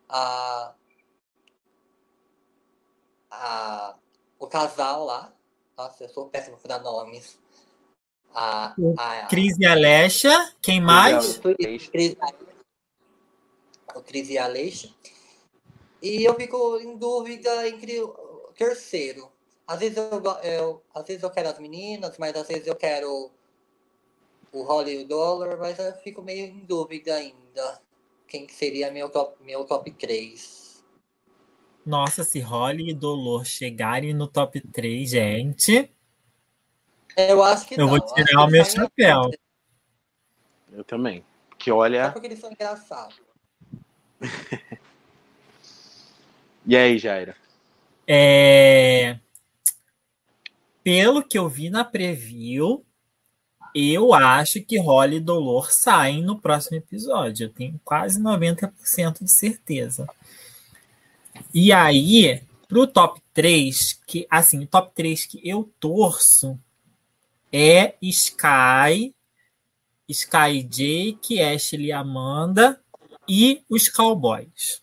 [0.08, 0.74] A,
[3.30, 3.96] a,
[4.40, 5.34] o casal lá.
[5.78, 7.40] Nossa, eu sou péssimo para dar nomes.
[8.34, 11.40] A, a, Cris e Alexa, quem mais?
[13.96, 14.90] O Cris e Alexa.
[16.02, 19.32] E eu fico em dúvida entre o terceiro.
[19.66, 23.32] Às vezes eu, eu, às vezes eu quero as meninas, mas às vezes eu quero
[24.52, 27.82] o Holly e o Dollar, mas eu fico meio em dúvida ainda.
[28.28, 30.67] Quem seria meu top, meu top 3?
[31.88, 35.90] Nossa, se Holly e Dolor chegarem no top 3, gente.
[37.16, 37.88] Eu acho que Eu não.
[37.88, 39.32] vou tirar o meu chapéu.
[40.70, 41.24] Eu também.
[41.58, 42.08] Que olha.
[42.08, 43.16] Só porque eles são engraçados.
[46.66, 47.38] e aí, Jaira?
[48.06, 49.18] É...
[50.84, 52.86] Pelo que eu vi na preview,
[53.74, 57.46] eu acho que Holly e Dolor saem no próximo episódio.
[57.46, 60.06] Eu tenho quase 90% de certeza.
[61.54, 66.60] E aí, pro top 3, que assim, o top 3 que eu torço
[67.52, 69.16] é Sky,
[70.08, 72.82] Sky Jake, Ashley Amanda
[73.28, 74.82] e os Cowboys.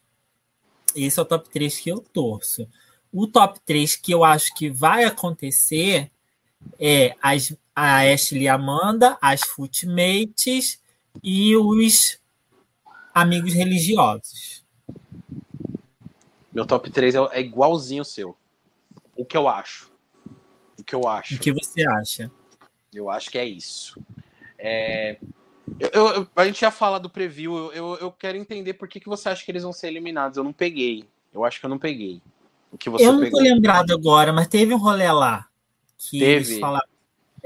[0.94, 2.68] Esse é o top 3 que eu torço.
[3.12, 6.10] O top 3 que eu acho que vai acontecer
[6.78, 10.80] é as a Ashley Amanda, as Footmates
[11.22, 12.18] e os
[13.12, 14.63] amigos religiosos.
[16.55, 18.36] Meu top 3 é, é igualzinho o seu.
[19.16, 19.90] O que eu acho.
[20.78, 21.34] O que eu acho.
[21.34, 22.30] O que você acha?
[22.92, 24.00] Eu acho que é isso.
[24.59, 25.18] É,
[25.78, 27.72] eu, eu, a gente já fala do preview.
[27.72, 30.36] Eu, eu, quero entender por que, que você acha que eles vão ser eliminados.
[30.36, 31.05] Eu não peguei.
[31.32, 32.22] Eu acho que eu não peguei.
[32.70, 33.40] O que você eu não pegou.
[33.40, 35.48] tô lembrado agora, mas teve um rolê lá
[35.98, 36.52] que teve.
[36.52, 36.86] eles falaram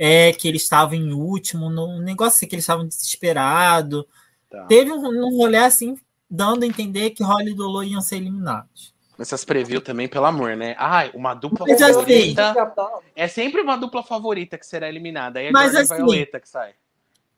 [0.01, 4.05] é que eles estavam em último, um negócio assim, que eles estavam desesperados.
[4.49, 4.65] Tá.
[4.67, 5.99] Teve um, um rolê assim,
[6.31, 8.95] dando a entender que Holly e Dolor iam ser eliminados.
[9.19, 10.77] Essas preview também, pelo amor, né?
[10.79, 12.51] Ai, uma dupla Mas assim, favorita.
[12.51, 15.41] Assim, é sempre uma dupla favorita que será eliminada.
[15.41, 16.75] Aí é Mas assim, Violeta que sai.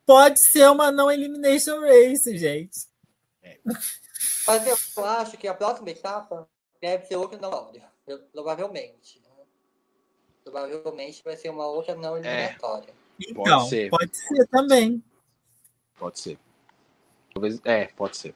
[0.05, 2.81] Pode ser uma não elimination race, gente.
[3.43, 3.59] É.
[4.47, 6.47] Mas eu acho que a próxima etapa
[6.81, 7.73] deve ser outra não,
[8.33, 9.21] provavelmente
[10.51, 12.21] provavelmente vai ser uma outra não é.
[12.21, 12.91] eliminatória.
[12.91, 13.91] É, então, pode ser.
[13.91, 15.05] pode ser também.
[15.99, 16.39] Pode ser.
[17.33, 18.35] Talvez, é, pode ser.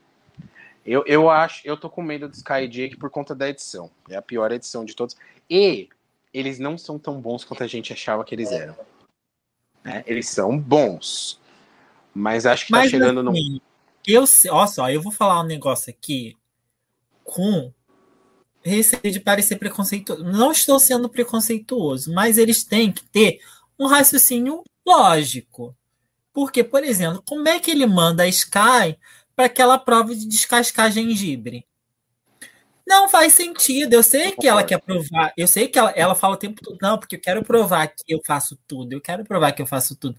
[0.85, 3.90] Eu, eu acho, eu tô com medo do Sky Jake por conta da edição.
[4.09, 5.16] É a pior edição de todos.
[5.48, 5.89] E
[6.32, 8.77] eles não são tão bons quanto a gente achava que eles eram.
[9.82, 10.05] Né?
[10.06, 11.40] Eles são bons.
[12.15, 13.62] Mas acho que tá mas, tá chegando assim, no.
[14.06, 16.36] Eu, olha só, eu vou falar um negócio aqui
[17.23, 17.73] com
[18.62, 20.23] receio de parecer preconceituoso.
[20.24, 23.40] Não estou sendo preconceituoso, mas eles têm que ter
[23.78, 25.74] um raciocínio lógico.
[26.32, 28.98] Porque, por exemplo, como é que ele manda a Sky
[29.35, 31.66] para aquela prova de descascar gengibre?
[32.86, 33.94] Não faz sentido.
[33.94, 35.32] Eu sei que ela quer provar.
[35.36, 38.02] Eu sei que ela, ela fala o tempo todo, não, porque eu quero provar que
[38.09, 38.93] eu faço tudo.
[38.93, 40.19] Eu quero provar que eu faço tudo.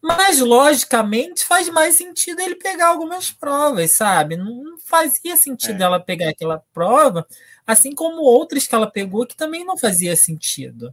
[0.00, 4.36] Mas, logicamente, faz mais sentido ele pegar algumas provas, sabe?
[4.36, 5.84] Não fazia sentido é.
[5.84, 7.24] ela pegar aquela prova,
[7.64, 10.92] assim como outras que ela pegou que também não fazia sentido.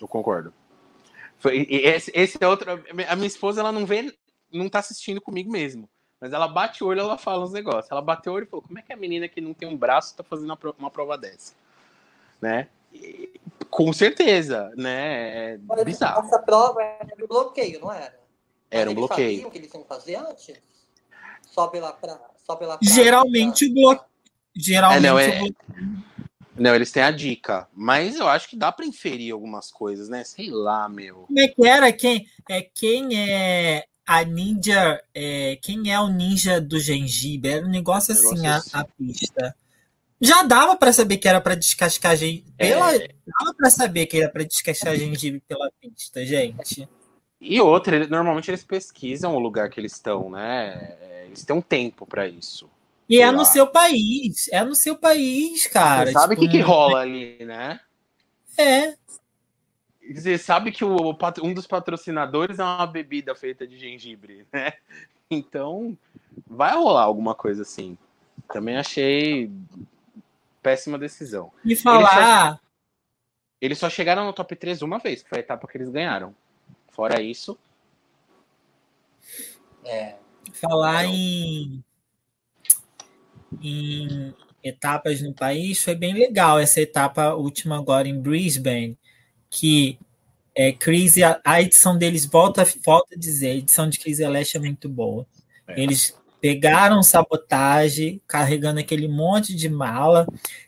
[0.00, 0.54] Eu concordo.
[1.38, 2.70] Foi, esse, esse é outro.
[3.06, 4.10] A minha esposa, ela não vê,
[4.50, 5.86] não tá assistindo comigo mesmo.
[6.20, 7.90] Mas ela bate o olho, ela fala uns negócios.
[7.90, 9.76] Ela bateu o olho e falou: como é que a menina que não tem um
[9.76, 11.52] braço tá fazendo uma prova dessa?
[12.40, 12.68] Né?
[13.70, 15.54] Com certeza, né?
[15.54, 16.26] É Mas bizarro.
[16.26, 18.18] Essa prova era do bloqueio, não era?
[18.70, 19.46] Era um bloqueio.
[19.46, 20.60] o que eles iam fazer antes?
[21.42, 24.08] Só pela, pra, só pela Geralmente o bloqueio.
[24.56, 25.40] Geralmente é, não, é...
[26.56, 30.22] Não, eles têm a dica, mas eu acho que dá para inferir algumas coisas, né?
[30.22, 31.24] Sei lá, meu.
[31.26, 31.92] Como é que era?
[31.92, 35.02] Quem é, quem é a ninja?
[35.14, 37.50] É, quem é o ninja do gengibre?
[37.50, 38.70] Era um negócio assim, negócio a, assim.
[38.72, 39.56] a, pista.
[40.20, 42.52] Já dava para saber que era para descascar gengibre.
[42.56, 43.08] Pela, é...
[43.26, 46.88] Dava para saber que era para descascar gengibre pela pista, gente.
[47.40, 50.96] E outra, ele, normalmente eles pesquisam o lugar que eles estão, né?
[51.02, 52.70] É, eles têm um tempo para isso.
[53.08, 53.32] E é lá.
[53.32, 56.06] no seu país, é no seu país, cara.
[56.06, 57.80] Você sabe o tipo, que, que rola ali, né?
[58.56, 58.94] É.
[60.12, 64.72] Você sabe que o, um dos patrocinadores é uma bebida feita de gengibre, né?
[65.30, 65.96] Então,
[66.46, 67.96] vai rolar alguma coisa assim.
[68.52, 69.50] Também achei
[70.62, 71.50] péssima decisão.
[71.64, 72.00] E falar.
[72.00, 72.60] Eles só,
[73.60, 76.34] eles só chegaram no top 3 uma vez, que foi a etapa que eles ganharam.
[76.88, 77.58] Fora isso.
[79.84, 80.16] É.
[80.52, 81.82] Falar em,
[83.62, 88.98] em etapas no país foi bem legal essa etapa última agora em Brisbane,
[89.54, 89.96] que
[90.54, 94.60] é crise a edição deles volta volta a dizer, a edição de Crise Leste é
[94.60, 95.26] muito boa.
[95.66, 95.80] É.
[95.80, 100.26] Eles pegaram sabotagem, carregando aquele monte de mala,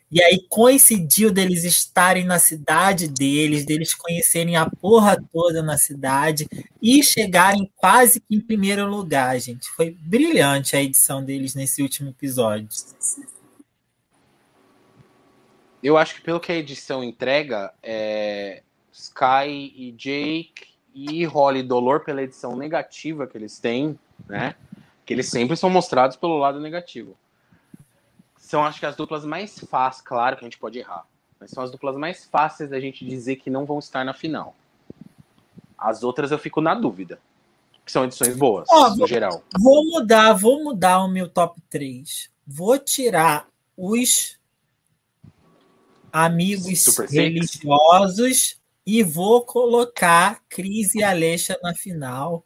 [0.09, 6.47] e aí coincidiu deles estarem na cidade deles, deles conhecerem a porra toda na cidade
[6.81, 9.67] e chegarem quase que em primeiro lugar, gente.
[9.69, 12.69] Foi brilhante a edição deles nesse último episódio.
[15.83, 18.63] Eu acho que pelo que a edição entrega, é...
[18.97, 23.97] Sky e Jake e Holly Dolor pela edição negativa que eles têm,
[24.27, 24.55] né?
[25.05, 27.15] que eles sempre são mostrados pelo lado negativo.
[28.37, 31.05] São, acho que, as duplas mais fáceis, claro que a gente pode errar,
[31.39, 34.55] mas são as duplas mais fáceis da gente dizer que não vão estar na final.
[35.77, 37.19] As outras eu fico na dúvida.
[37.85, 39.43] Que são edições boas, oh, no vou, geral.
[39.57, 42.29] Vou mudar, vou mudar o meu top 3.
[42.45, 43.47] Vou tirar
[43.77, 44.37] os
[46.11, 48.56] amigos Super religiosos.
[48.87, 52.45] E vou colocar Cris e Alexa na final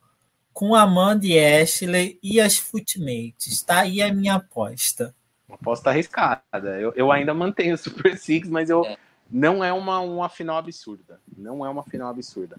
[0.51, 3.61] com Amanda e Ashley e as Footmates.
[3.61, 5.13] Tá aí a minha aposta.
[5.47, 6.41] Uma aposta arriscada.
[6.79, 8.97] Eu, eu ainda mantenho o Super Six, mas eu é.
[9.29, 11.21] não é uma, uma final absurda.
[11.37, 12.57] Não é uma final absurda.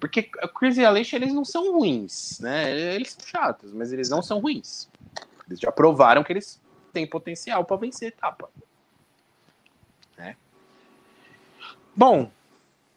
[0.00, 2.76] Porque a Chris e a Aleixo, eles não são ruins, né?
[2.96, 4.90] Eles são chatos, mas eles não são ruins.
[5.46, 6.60] Eles já provaram que eles
[6.92, 8.50] têm potencial para vencer a etapa.
[10.18, 10.36] Né?
[11.94, 12.32] Bom,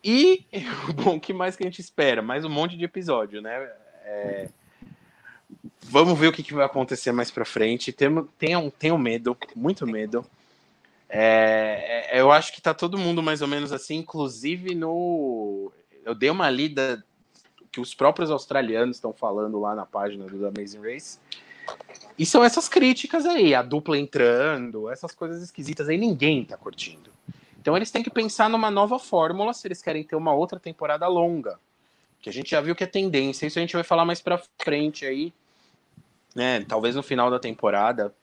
[0.07, 0.45] e
[0.93, 2.21] bom, o que mais que a gente espera?
[2.21, 3.67] Mais um monte de episódio, né?
[4.03, 4.49] É...
[5.81, 7.91] Vamos ver o que, que, vai acontecer mais para frente.
[7.91, 10.23] Tenho, tenho, tenho medo, muito medo.
[11.09, 15.71] É, é, eu acho que tá todo mundo mais ou menos assim, inclusive no.
[16.03, 17.03] Eu dei uma lida
[17.71, 21.19] que os próprios australianos estão falando lá na página do Amazing Race.
[22.17, 27.11] E são essas críticas aí, a dupla entrando, essas coisas esquisitas aí, ninguém tá curtindo.
[27.65, 31.07] Então eles têm que pensar numa nova fórmula se eles querem ter uma outra temporada
[31.07, 31.59] longa
[32.21, 33.47] que a gente já viu que é tendência.
[33.47, 35.33] Isso a gente vai falar mais para frente aí,
[36.35, 36.63] né?
[36.63, 38.13] Talvez no final da temporada,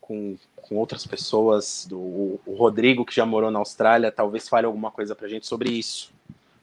[0.00, 4.90] com, com outras pessoas, do, o Rodrigo que já morou na Austrália, talvez fale alguma
[4.90, 6.10] coisa para a gente sobre isso,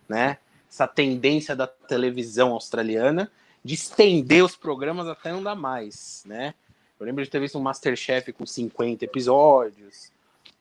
[0.10, 0.39] né?
[0.68, 3.31] Essa tendência da televisão australiana
[3.64, 6.56] de estender os programas até não dar mais, né?
[6.99, 10.11] Eu lembro de ter visto um Masterchef com 50 episódios,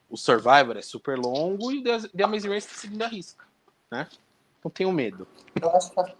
[0.08, 3.44] o Survivor é super longo e The Amazing Race está seguindo a risca,
[3.90, 4.08] né?
[4.64, 5.26] Não tenho medo.
[5.60, 6.14] Eu acho que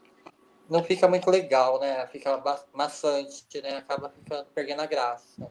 [0.69, 2.07] não fica muito legal, né?
[2.09, 2.43] Fica
[2.73, 3.79] maçante, né?
[3.79, 5.49] Acaba ficando, perdendo a graça.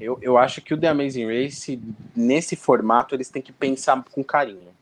[0.00, 1.80] Eu, eu acho que o The Amazing Race,
[2.14, 4.74] nesse formato, eles têm que pensar com carinho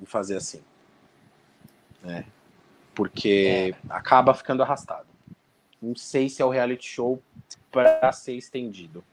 [0.00, 0.62] em fazer assim.
[2.02, 2.26] Né?
[2.94, 3.92] Porque é.
[3.92, 5.06] acaba ficando arrastado.
[5.80, 7.22] Não sei se é o reality show
[7.70, 9.04] para ser estendido.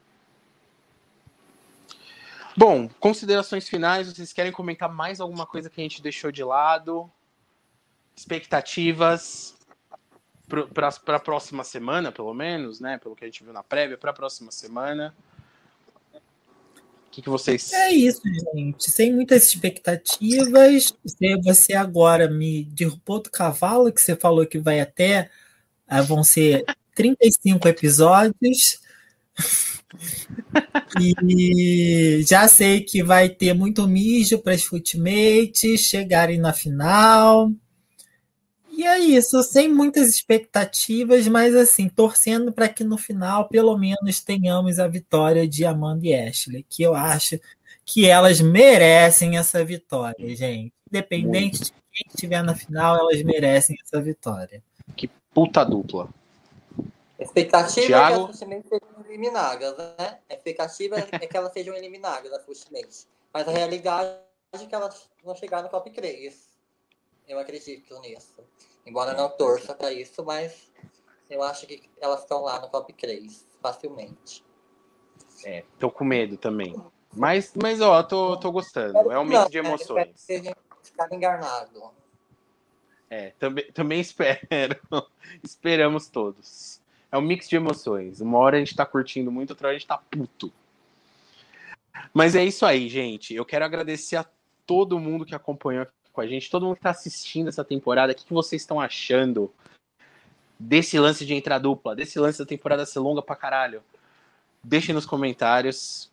[2.56, 4.08] Bom, considerações finais.
[4.08, 7.10] Vocês querem comentar mais alguma coisa que a gente deixou de lado?
[8.16, 9.56] Expectativas
[10.74, 12.98] para a próxima semana, pelo menos, né?
[12.98, 15.16] Pelo que a gente viu na prévia, para a próxima semana.
[16.14, 17.72] O que, que, vocês.
[17.74, 18.22] É isso,
[18.54, 18.90] gente.
[18.90, 20.94] Sem muitas expectativas.
[21.44, 25.30] Você agora me derrubou do cavalo, que você falou que vai até.
[25.88, 26.64] Ah, vão ser
[26.96, 28.82] 35 episódios.
[31.00, 37.52] E já sei que vai ter muito mijo para as footmates chegarem na final.
[38.72, 44.22] E é isso, sem muitas expectativas, mas assim, torcendo para que no final, pelo menos,
[44.22, 47.40] tenhamos a vitória de Amanda e Ashley, que eu acho
[47.86, 50.74] que elas merecem essa vitória, gente.
[50.90, 54.64] Independente de quem estiver na final, elas merecem essa vitória.
[54.96, 56.10] Que puta dupla.
[57.22, 58.30] Expectativa Thiago...
[58.34, 60.20] que a eliminadas, né?
[60.28, 63.08] A expectativa é que elas sejam eliminadas, ultimamente.
[63.32, 64.20] Mas a realidade
[64.54, 66.50] é que elas vão chegar no top 3.
[67.28, 68.34] Eu acredito nisso.
[68.86, 70.72] Embora não torça para isso, mas
[71.30, 74.44] eu acho que elas estão lá no top 3, facilmente.
[75.46, 76.76] É, tô com medo também.
[77.14, 79.12] Mas, mas ó, tô, tô gostando.
[79.12, 80.10] É um mix de emoções.
[80.18, 81.92] Espero ficar enganado.
[83.10, 84.40] É, também, também espero.
[85.44, 86.81] Esperamos todos.
[87.12, 88.22] É um mix de emoções.
[88.22, 90.52] Uma hora a gente tá curtindo muito, outra hora a gente tá puto.
[92.14, 93.34] Mas é isso aí, gente.
[93.34, 94.26] Eu quero agradecer a
[94.66, 98.14] todo mundo que acompanhou com a gente, todo mundo que tá assistindo essa temporada.
[98.14, 99.52] O que, que vocês estão achando
[100.60, 103.84] desse lance de entrar dupla, desse lance da temporada ser longa pra caralho?
[104.64, 106.10] Deixem nos comentários.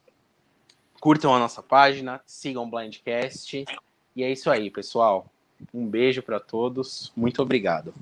[1.01, 3.65] Curtam a nossa página, sigam o Blindcast.
[4.17, 5.27] E é isso aí, pessoal.
[5.73, 7.13] Um beijo para todos.
[7.17, 7.95] Muito obrigado.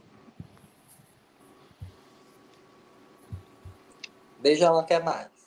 [4.46, 5.35] Beijão, até mais.